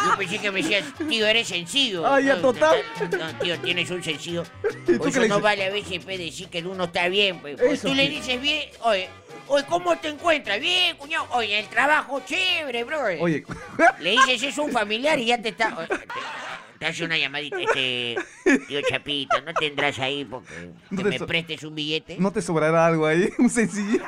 Yo 0.04 0.16
pensé 0.16 0.38
que 0.38 0.50
me 0.50 0.62
decías, 0.62 0.84
tío, 1.08 1.26
eres 1.26 1.48
sencillo. 1.48 2.06
Ah, 2.06 2.20
ya, 2.20 2.40
total. 2.40 2.78
No, 3.18 3.38
tío, 3.38 3.58
tienes 3.60 3.90
un 3.90 4.02
sencillo. 4.02 4.44
¿Y 4.86 4.92
tú 4.92 4.98
Por 4.98 5.12
qué 5.12 5.18
eso 5.18 5.28
no 5.28 5.40
vale 5.40 5.64
a 5.64 5.70
veces 5.70 6.04
pues, 6.04 6.18
decir 6.18 6.48
que 6.48 6.58
el 6.58 6.66
uno 6.66 6.84
está 6.84 7.08
bien. 7.08 7.40
Pues. 7.40 7.56
Pues 7.56 7.72
Eso 7.72 7.88
tú 7.88 7.94
le 7.94 8.08
dices 8.08 8.40
bien, 8.40 8.68
oye, 8.82 9.08
oye, 9.48 9.64
¿cómo 9.68 9.96
te 9.96 10.08
encuentras? 10.08 10.60
Bien, 10.60 10.96
cuñado. 10.96 11.26
Oye, 11.32 11.58
el 11.58 11.68
trabajo, 11.68 12.20
chévere, 12.24 12.84
bro. 12.84 13.00
Oye, 13.20 13.44
Le 14.00 14.10
dices 14.10 14.42
eso 14.42 14.62
a 14.62 14.64
un 14.64 14.72
familiar 14.72 15.18
y 15.18 15.26
ya 15.26 15.40
te 15.40 15.50
está. 15.50 15.86
Te, 16.78 16.86
hace 16.86 17.04
una 17.04 17.16
llamadita, 17.16 17.58
este. 17.60 18.16
Tío 18.68 18.80
Chapito, 18.88 19.40
¿no 19.42 19.52
tendrás 19.54 19.98
ahí 19.98 20.24
porque 20.24 20.70
No 20.90 20.98
que 20.98 21.04
te 21.04 21.10
me 21.10 21.18
so- 21.18 21.26
prestes 21.26 21.62
un 21.64 21.74
billete? 21.74 22.16
¿no 22.18 22.30
te 22.32 22.42
sobrará 22.42 22.86
algo 22.86 23.06
ahí? 23.06 23.28
Un 23.38 23.48
sencillito. 23.50 24.04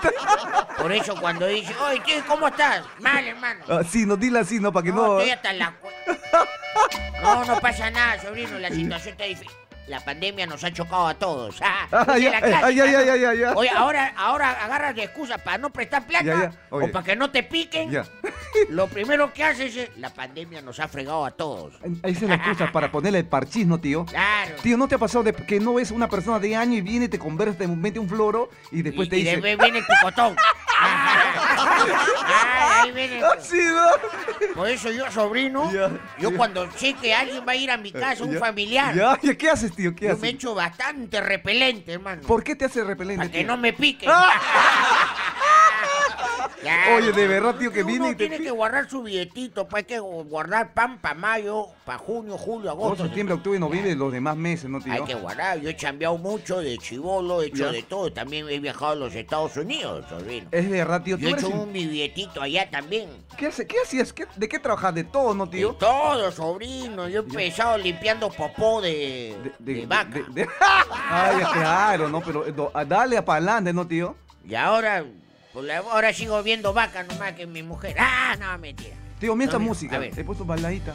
Por 0.77 0.93
eso 0.93 1.15
cuando 1.21 1.47
dice, 1.47 1.75
oye, 1.77 2.01
tío, 2.01 2.17
¿cómo 2.27 2.49
estás? 2.49 2.85
Mal, 3.01 3.27
hermano. 3.27 3.65
Ah, 3.69 3.83
sí, 3.89 4.07
no, 4.07 4.17
dile 4.17 4.41
así, 4.41 4.61
¿no? 4.61 4.73
Para 4.73 4.85
que 4.85 4.91
No, 4.91 4.97
no... 5.07 5.19
estoy 5.19 5.31
hasta 5.33 5.53
la... 5.53 5.75
No, 7.23 7.45
no 7.45 7.59
pasa 7.61 7.91
nada, 7.91 8.21
sobrino. 8.23 8.59
La 8.59 8.71
situación 8.71 9.13
está 9.13 9.25
difícil. 9.25 9.51
La 9.89 10.01
pandemia 10.01 10.47
nos 10.47 10.63
ha 10.65 10.73
chocado 10.73 11.07
a 11.07 11.15
todos. 11.15 11.57
Ah, 11.63 11.87
Ah, 11.91 12.19
ya, 12.19 12.39
clásica, 12.39 12.67
ah, 12.67 12.71
ya, 12.71 12.87
ya, 12.87 13.17
ya, 13.17 13.35
ya. 13.35 13.53
Oye, 13.55 13.71
ahora, 13.71 14.13
ahora 14.17 14.51
agarras 14.65 14.95
de 14.95 15.05
excusa 15.05 15.39
para 15.39 15.59
no 15.59 15.71
prestar 15.71 16.07
plata 16.07 16.53
o 16.71 16.87
para 16.89 17.05
que 17.05 17.17
no 17.17 17.31
te 17.31 17.43
piquen. 17.43 17.91
Lo 18.69 18.89
primero 18.89 19.33
que 19.33 19.45
haces 19.45 19.77
es, 19.77 19.91
la 19.97 20.11
pandemia 20.11 20.61
nos 20.61 20.81
ha 20.81 20.89
fregado 20.89 21.25
a 21.25 21.31
todos. 21.31 21.75
Esa 22.03 22.25
es 22.25 22.29
la 22.29 22.35
excusa 22.35 22.71
para 22.73 22.91
ponerle 22.91 23.21
el 23.21 23.27
parchís, 23.27 23.67
¿no, 23.67 23.81
tío? 23.81 24.05
Claro. 24.07 24.57
Tío, 24.63 24.77
¿no 24.77 24.89
te 24.89 24.95
ha 24.95 24.99
pasado 24.99 25.25
de 25.25 25.33
que 25.33 25.61
no 25.61 25.75
ves 25.75 25.91
una 25.91 26.09
persona 26.09 26.39
de 26.39 26.55
año 26.55 26.77
y 26.77 26.81
viene, 26.81 27.09
te 27.09 27.19
conversa, 27.19 27.57
te 27.57 27.69
mete 27.69 27.99
un 27.99 28.09
floro 28.09 28.51
y 28.71 28.83
después 28.83 29.07
y, 29.07 29.11
te 29.11 29.17
y 29.17 29.21
dice... 29.21 29.33
después 29.33 29.59
viene 29.59 29.79
el 29.79 29.85
picotón. 29.87 30.37
Ay, 31.39 32.89
ahí 32.89 32.93
viene. 32.93 33.23
Ah, 33.23 33.35
¿no? 33.37 34.55
Por 34.55 34.69
eso 34.69 34.91
yo, 34.91 35.11
sobrino, 35.11 35.73
Ya, 35.73 35.91
yo 36.19 36.31
ya. 36.31 36.37
cuando 36.37 36.71
sé 36.73 36.95
que 36.95 37.15
alguien 37.15 37.45
va 37.47 37.53
a 37.53 37.57
ir 37.57 37.71
a 37.71 37.77
mi 37.77 37.93
casa, 37.93 38.25
un 38.25 38.33
Ya, 38.35 38.39
familiar, 38.39 38.95
Ya, 38.95 39.19
ya, 39.23 39.35
¿qué 39.37 39.51
haces, 39.51 39.75
tío? 39.75 39.95
¿Qué 39.95 40.07
yo 40.07 40.13
haces? 40.13 40.23
me 40.23 40.29
echo 40.31 40.55
bastante 40.55 41.21
repelente, 41.21 41.93
hermano. 41.93 42.23
¿Por 42.23 42.43
qué 42.45 42.55
te 42.57 42.65
hace 42.65 42.83
repelente, 42.85 43.19
Para 43.19 43.31
que 43.33 43.39
tío? 43.39 43.47
no 43.47 43.57
me 43.57 43.73
piquen. 43.73 44.11
Ya. 46.65 46.97
Oye, 46.97 47.13
de 47.13 47.29
verdad, 47.29 47.55
tío, 47.55 47.71
que 47.71 47.81
Uno 47.83 47.89
viene 47.93 48.09
y 48.11 48.15
te... 48.17 48.29
tiene 48.29 48.43
que 48.45 48.51
guardar 48.51 48.91
su 48.91 49.03
billetito, 49.03 49.69
pues 49.69 49.83
hay 49.83 49.85
que 49.87 50.01
guardar 50.01 50.75
pan 50.75 50.99
para 51.01 51.15
mayo, 51.15 51.67
para 51.85 51.99
junio, 51.99 52.37
julio, 52.37 52.71
Agosto, 52.71 52.87
agosto. 52.87 53.05
septiembre, 53.05 53.35
octubre, 53.37 53.59
noviembre, 53.61 53.95
los 53.95 54.11
demás 54.13 54.37
meses, 54.37 54.69
¿no, 54.69 54.81
tío? 54.81 54.93
Hay 54.93 55.05
que 55.05 55.15
guardar. 55.15 55.61
Yo 55.61 55.71
he 55.71 55.77
cambiado 55.77 56.19
mucho 56.19 56.59
de 56.61 56.77
chivolo, 56.79 57.43
he 57.43 57.47
hecho 57.47 57.67
Ya. 57.67 57.71
de 57.73 57.83
todo. 57.85 58.13
También 58.13 58.49
he 58.49 58.59
viajado 58.59 58.93
a 58.93 58.97
los 58.97 59.15
Estados 59.15 59.57
Unidos, 59.57 60.05
sobrino. 60.09 60.49
Es 60.51 60.69
verdad, 60.69 61.03
tío. 61.03 61.17
Yo 61.17 61.29
¿Tú 61.31 61.35
he 61.37 61.39
hecho 61.39 61.49
un 61.51 61.73
billetito 61.73 62.43
allá 62.43 62.69
también. 62.69 63.09
¿Qué, 63.37 63.47
hace, 63.47 63.65
¿Qué 63.67 63.77
hacías? 63.85 64.13
¿Qué- 64.13 64.27
¿De 64.35 64.49
qué 64.49 64.59
trabajas? 64.59 64.93
¿De 64.95 65.05
todo, 65.05 65.35
no, 65.35 65.47
De 65.47 65.59
tío? 65.59 65.75
todo, 65.75 66.33
sobrino. 66.33 67.09
Yo 67.09 67.21
he 67.21 67.25
empezado 67.25 67.79
limpiando 67.79 68.31
popó 68.31 68.81
de, 68.81 69.37
de, 69.61 69.87
vaca. 69.87 70.11
de- 70.11 70.43
de- 70.43 70.49
Ay, 71.09 71.37
claro, 71.53 72.09
no, 72.09 72.21
pero 72.21 72.45
eh, 72.47 72.53
do- 72.53 72.73
dale 72.87 73.17
a 73.17 73.25
pa'lante, 73.25 73.73
¿no, 73.73 73.87
tío? 73.87 74.17
Y 74.45 74.55
ahora, 74.57 75.05
pues, 75.53 75.71
ahora 75.71 76.13
sigo 76.13 76.43
viendo 76.43 76.73
vaca 76.73 77.03
nomás 77.03 77.33
que 77.35 77.47
mi 77.47 77.63
mujer. 77.63 77.97
Ah, 77.99 78.37
no, 78.39 78.57
mentira. 78.59 78.97
Tío, 79.19 79.35
mira 79.35 79.47
esta 79.47 79.59
No, 79.59 79.65
música. 79.65 79.97
a 79.97 79.99
ver. 79.99 80.19
He 80.19 80.25
puesto 80.25 80.45
baladita. 80.45 80.95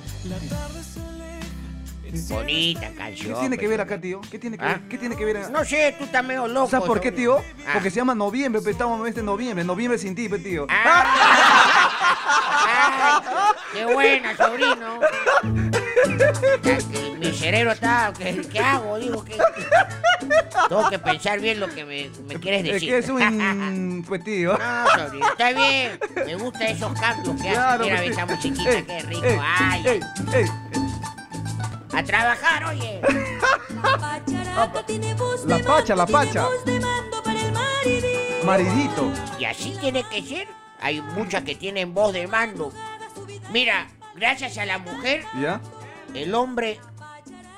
Bonita 2.29 2.89
¿Qué 2.89 2.95
canción. 2.95 3.39
tiene 3.39 3.57
que 3.57 3.63
pues. 3.65 3.69
ver 3.71 3.81
acá, 3.81 3.99
tío? 3.99 4.21
¿Qué 4.29 4.37
tiene 4.37 4.57
que 4.57 4.63
¿Ah? 4.63 4.67
ver? 4.67 4.81
¿Qué 4.87 4.97
tiene 4.99 5.15
que 5.15 5.25
ver? 5.25 5.49
No 5.49 5.65
sé, 5.65 5.95
tú 5.97 6.03
estás 6.05 6.23
medio 6.23 6.47
loco. 6.47 6.69
¿Sabes 6.69 6.87
por 6.87 7.01
qué, 7.01 7.11
tío? 7.11 7.39
Ah. 7.65 7.71
Porque 7.73 7.89
se 7.89 7.95
llama 7.97 8.13
noviembre, 8.13 8.61
pero 8.61 8.71
estamos 8.71 9.07
en 9.07 9.13
de 9.15 9.23
noviembre. 9.23 9.65
Noviembre 9.65 9.97
sin 9.97 10.13
ti, 10.13 10.29
tío. 10.29 10.67
Ah, 10.69 11.82
ay, 12.03 13.21
¡Qué 13.73 13.85
buena, 13.85 14.37
sobrino! 14.37 14.99
Que 16.61 16.77
mi 17.17 17.31
cerebro 17.33 17.71
está... 17.71 18.13
¿Qué, 18.17 18.41
qué 18.51 18.59
hago? 18.59 18.97
Digo 18.99 19.23
que... 19.23 19.37
Tengo 20.69 20.89
que 20.89 20.99
pensar 20.99 21.39
bien 21.39 21.59
lo 21.59 21.67
que 21.67 21.83
me, 21.85 22.09
me 22.27 22.39
quieres 22.39 22.65
Es 22.65 22.73
decir. 22.73 22.89
que 22.89 22.97
es 22.99 23.09
un... 23.09 24.03
Tío. 24.23 24.57
No, 24.57 24.85
sobrino, 25.05 25.27
está 25.27 25.51
bien. 25.51 25.99
Me 26.25 26.35
gustan 26.35 26.61
esos 26.63 26.99
cambios 26.99 27.35
que 27.41 27.49
Claro, 27.51 27.83
hacen. 27.83 27.85
Mira, 27.85 27.97
pues, 27.97 28.11
esa 28.11 28.27
sí. 28.27 28.33
musiquita, 28.51 28.71
Ey, 28.71 28.83
qué 28.83 28.99
rico. 29.01 29.25
ey, 29.25 29.39
¡Ay! 29.41 29.83
ey, 29.87 29.99
ey. 30.33 30.45
¡A 31.95 32.03
trabajar, 32.03 32.65
oye! 32.65 33.01
La 33.83 33.97
pacharata 33.97 34.85
tiene 34.85 35.13
voz 35.13 35.45
La 35.45 35.57
de 35.57 35.63
pacha, 35.63 35.95
la 35.95 36.05
pacha. 36.07 36.47
Maridito. 38.45 39.11
Y 39.39 39.45
así 39.45 39.77
tiene 39.79 40.03
que 40.09 40.21
ser. 40.23 40.47
Hay 40.83 41.01
muchas 41.01 41.43
que 41.43 41.55
tienen 41.55 41.93
voz 41.93 42.13
de 42.13 42.27
mando. 42.27 42.71
Mira, 43.51 43.87
gracias 44.15 44.57
a 44.57 44.65
la 44.65 44.77
mujer, 44.77 45.23
¿Ya? 45.41 45.61
el 46.13 46.35
hombre 46.35 46.77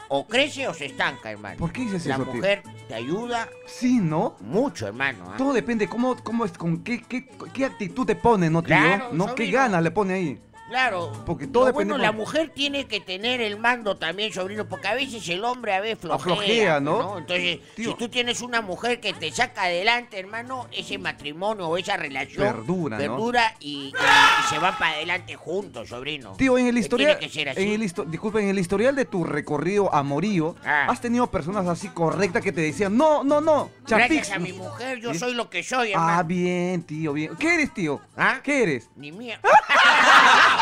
o 0.09 0.27
crece 0.27 0.67
o 0.67 0.73
se 0.75 0.85
estanca, 0.85 1.31
hermano. 1.31 1.57
¿Por 1.57 1.71
qué 1.73 1.81
dices 1.81 2.05
La 2.05 2.15
eso, 2.15 2.23
tío? 2.25 2.33
mujer 2.35 2.61
te 2.87 2.93
ayuda 2.93 3.49
Sí, 3.65 3.97
¿no? 3.99 4.35
mucho, 4.41 4.85
hermano. 4.87 5.25
¿ah? 5.27 5.37
Todo 5.37 5.53
depende 5.53 5.87
cómo, 5.87 6.15
cómo 6.23 6.45
es, 6.45 6.51
con 6.51 6.83
qué, 6.83 7.01
qué, 7.01 7.27
qué 7.51 7.65
actitud 7.65 8.05
te 8.05 8.15
pone, 8.15 8.49
¿no, 8.51 8.61
tío? 8.61 8.67
Claro, 8.77 9.09
¿No? 9.11 9.33
¿Qué 9.33 9.49
ganas 9.49 9.81
le 9.81 9.89
pone 9.89 10.13
ahí? 10.13 10.41
Claro. 10.69 11.11
Porque 11.27 11.45
todo 11.45 11.65
depende 11.65 11.93
Bueno, 11.93 12.03
la 12.03 12.11
mujer 12.11 12.51
tiene 12.53 12.85
que 12.87 12.99
tener 12.99 13.39
el 13.39 13.57
mando 13.59 13.97
también, 13.97 14.33
sobrino, 14.33 14.65
porque 14.67 14.87
a 14.87 14.95
veces 14.95 15.27
el 15.29 15.43
hombre 15.43 15.73
a 15.75 15.79
veces 15.79 15.99
flojea. 15.99 16.15
Aflojea, 16.33 16.79
¿no? 16.79 17.19
Entonces, 17.19 17.59
Tío. 17.75 17.91
si 17.91 17.97
tú 17.97 18.09
tienes 18.09 18.41
una 18.41 18.61
mujer 18.61 18.99
que 18.99 19.13
te 19.13 19.31
saca 19.31 19.63
adelante, 19.63 20.17
hermano, 20.19 20.67
ese 20.71 20.97
matrimonio 20.97 21.67
o 21.69 21.77
esa 21.77 21.97
relación 21.97 22.43
Perdura, 22.47 22.97
¿no? 22.97 23.01
perdura 23.03 23.53
y, 23.59 23.69
y- 23.69 23.89
y 23.93 24.49
se 24.49 24.57
van 24.57 24.75
para 24.79 24.95
adelante 24.95 25.35
juntos, 25.35 25.89
sobrino. 25.89 26.31
Tío, 26.35 26.57
en 26.57 26.65
el 26.67 26.73
Que 26.73 26.79
historial, 26.79 27.17
Tiene 27.19 27.31
que 27.31 27.39
ser 27.39 27.49
así. 27.49 27.61
en 27.61 27.69
el 27.73 27.81
histo- 27.83 28.05
disculpa, 28.05 28.41
en 28.41 28.49
el 28.49 28.57
historial 28.57 28.95
de 28.95 29.05
tu 29.05 29.23
recorrido 29.23 29.93
amorío, 29.93 30.55
Ah. 30.65 30.87
has 30.89 30.99
tenido 30.99 31.27
personas 31.29 31.67
así 31.67 31.89
correctas 31.89 32.41
que 32.41 32.51
te 32.51 32.61
decían, 32.61 32.97
no, 32.97 33.23
no, 33.23 33.39
no, 33.39 33.69
Gracias 33.87 34.29
chapix. 34.29 34.31
a 34.31 34.39
mi 34.39 34.53
mujer, 34.53 34.99
yo 34.99 35.13
¿Sí? 35.13 35.19
soy 35.19 35.33
lo 35.35 35.47
que 35.49 35.61
soy, 35.63 35.89
Ah, 35.89 35.97
hermano. 35.99 36.23
bien, 36.23 36.81
tío, 36.83 37.13
bien. 37.13 37.35
¿Qué 37.37 37.53
eres, 37.53 37.71
tío? 37.73 38.01
¿Ah? 38.17 38.39
¿Qué 38.43 38.63
eres? 38.63 38.89
Ni 38.95 39.11
mía. 39.11 39.39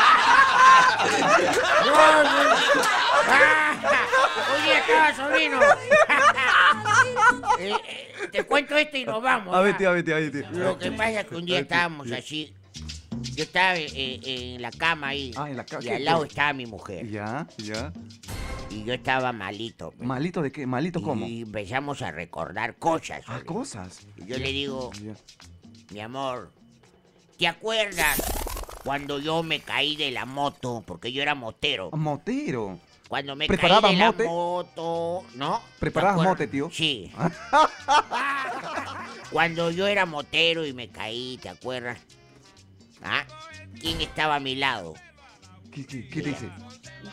Oye, 4.55 4.77
acá, 4.77 5.15
sobrino. 5.15 5.59
Eh, 7.59 7.73
eh, 7.87 8.27
te 8.31 8.43
cuento 8.43 8.75
esto 8.77 8.97
y 8.97 9.05
nos 9.05 9.21
vamos. 9.21 9.55
A 9.55 9.61
ver, 9.61 9.77
tío, 9.77 9.89
a 9.89 9.93
ver, 9.93 10.03
tío, 10.03 10.15
a 10.15 10.19
ver, 10.19 10.31
tío. 10.31 10.49
Lo 10.51 10.77
que 10.79 10.91
pasa 10.91 11.21
es 11.21 11.27
que 11.27 11.35
un 11.35 11.45
día 11.45 11.59
estábamos 11.59 12.11
así. 12.11 12.53
Yo 13.35 13.43
estaba 13.43 13.75
eh, 13.77 13.85
eh, 13.93 14.53
en 14.55 14.61
la 14.61 14.71
cama 14.71 15.09
ahí. 15.09 15.31
Ah, 15.35 15.49
en 15.49 15.57
la 15.57 15.65
cama, 15.65 15.83
Y 15.83 15.89
al 15.89 16.05
lado 16.05 16.23
estaba 16.25 16.53
mi 16.53 16.65
mujer. 16.65 17.09
Ya, 17.09 17.47
ya. 17.57 17.91
Y 18.69 18.83
yo 18.83 18.93
estaba 18.93 19.31
malito. 19.31 19.91
pues. 19.91 20.07
¿Malito 20.07 20.41
de 20.41 20.51
qué? 20.51 20.65
¿Malito 20.65 21.01
cómo? 21.01 21.25
Y 21.25 21.41
empezamos 21.43 22.01
a 22.01 22.11
recordar 22.11 22.75
cosas. 22.75 23.23
Ah, 23.27 23.39
cosas. 23.45 23.99
Y 24.17 24.25
yo 24.25 24.37
le 24.37 24.51
digo, 24.51 24.91
Ya. 25.01 25.13
mi 25.91 25.99
amor, 26.01 26.51
¿te 27.37 27.47
acuerdas 27.47 28.17
cuando 28.83 29.19
yo 29.19 29.43
me 29.43 29.61
caí 29.61 29.95
de 29.95 30.11
la 30.11 30.25
moto? 30.25 30.83
Porque 30.85 31.11
yo 31.11 31.21
era 31.21 31.35
motero. 31.35 31.91
Motero. 31.91 32.79
Cuando 33.07 33.35
me 33.35 33.47
¿Preparabas 33.47 33.91
caí 33.91 33.95
de 33.95 34.05
mote? 34.05 34.23
la 34.23 34.29
moto, 34.29 35.23
¿no? 35.35 35.59
¿Te 35.59 35.79
¿Preparabas 35.79 36.23
mote, 36.23 36.47
tío? 36.47 36.69
Sí. 36.71 37.11
Cuando 39.31 39.71
yo 39.71 39.87
era 39.87 40.05
motero 40.05 40.65
y 40.65 40.73
me 40.73 40.89
caí, 40.89 41.37
¿te 41.41 41.49
acuerdas? 41.49 41.99
¿Ah? 43.03 43.25
¿Quién 43.79 44.01
estaba 44.01 44.35
a 44.35 44.39
mi 44.39 44.55
lado? 44.55 44.93
¿Qué, 45.71 45.85
qué, 45.85 46.07
qué 46.07 46.21
dice? 46.21 46.49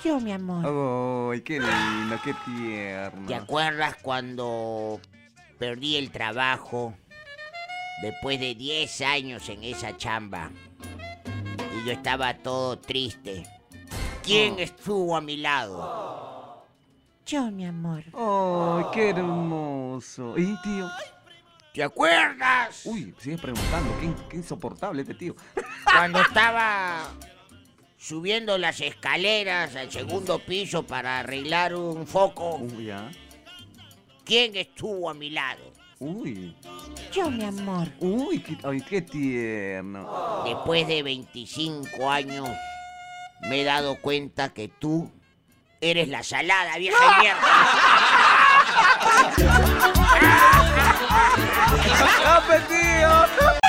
Yo, 0.04 0.20
mi 0.20 0.32
amor. 0.32 1.32
Ay, 1.34 1.40
qué 1.42 1.58
lindo, 1.58 2.18
qué 2.24 2.34
tierno. 2.44 3.26
¿Te 3.26 3.34
acuerdas 3.34 3.96
cuando 4.00 5.00
perdí 5.58 5.96
el 5.96 6.10
trabajo 6.10 6.94
después 8.02 8.38
de 8.38 8.54
10 8.54 9.00
años 9.02 9.48
en 9.48 9.64
esa 9.64 9.96
chamba? 9.96 10.50
Y 11.80 11.86
yo 11.86 11.92
estaba 11.92 12.34
todo 12.34 12.78
triste. 12.78 13.44
¿Quién 14.22 14.54
Oh. 14.54 14.58
estuvo 14.58 15.16
a 15.16 15.20
mi 15.20 15.36
lado? 15.36 16.64
Yo, 17.26 17.50
mi 17.50 17.64
amor. 17.66 18.02
Ay, 18.12 18.84
qué 18.92 19.10
hermoso. 19.10 20.36
¿Y, 20.36 20.60
tío? 20.62 20.88
¿Te 21.72 21.84
acuerdas? 21.84 22.82
Uy, 22.84 23.14
sigue 23.18 23.38
preguntando. 23.38 23.96
Qué, 24.00 24.12
qué 24.28 24.36
insoportable 24.38 25.02
este 25.02 25.14
tío. 25.14 25.36
Cuando 25.84 26.20
estaba 26.20 27.02
subiendo 27.96 28.58
las 28.58 28.80
escaleras 28.80 29.76
al 29.76 29.90
segundo 29.90 30.38
piso 30.40 30.82
para 30.82 31.20
arreglar 31.20 31.74
un 31.74 32.06
foco, 32.06 32.56
Uy, 32.56 32.86
ya. 32.86 33.10
¿quién 34.24 34.56
estuvo 34.56 35.08
a 35.08 35.14
mi 35.14 35.30
lado? 35.30 35.60
Uy. 36.02 36.56
Yo, 37.12 37.30
mi 37.30 37.44
amor. 37.44 37.86
Uy, 37.98 38.38
qué, 38.40 38.56
ay, 38.64 38.80
qué 38.80 39.02
tierno. 39.02 40.42
Después 40.46 40.88
de 40.88 41.02
25 41.02 42.10
años 42.10 42.48
me 43.42 43.60
he 43.60 43.64
dado 43.64 44.00
cuenta 44.00 44.48
que 44.48 44.68
tú 44.68 45.12
eres 45.78 46.08
la 46.08 46.22
salada, 46.22 46.78
vieja 46.78 47.20
mierda. 47.20 47.40
¡Ah, 52.24 52.42
pe, 52.48 52.60
tío! 52.60 53.59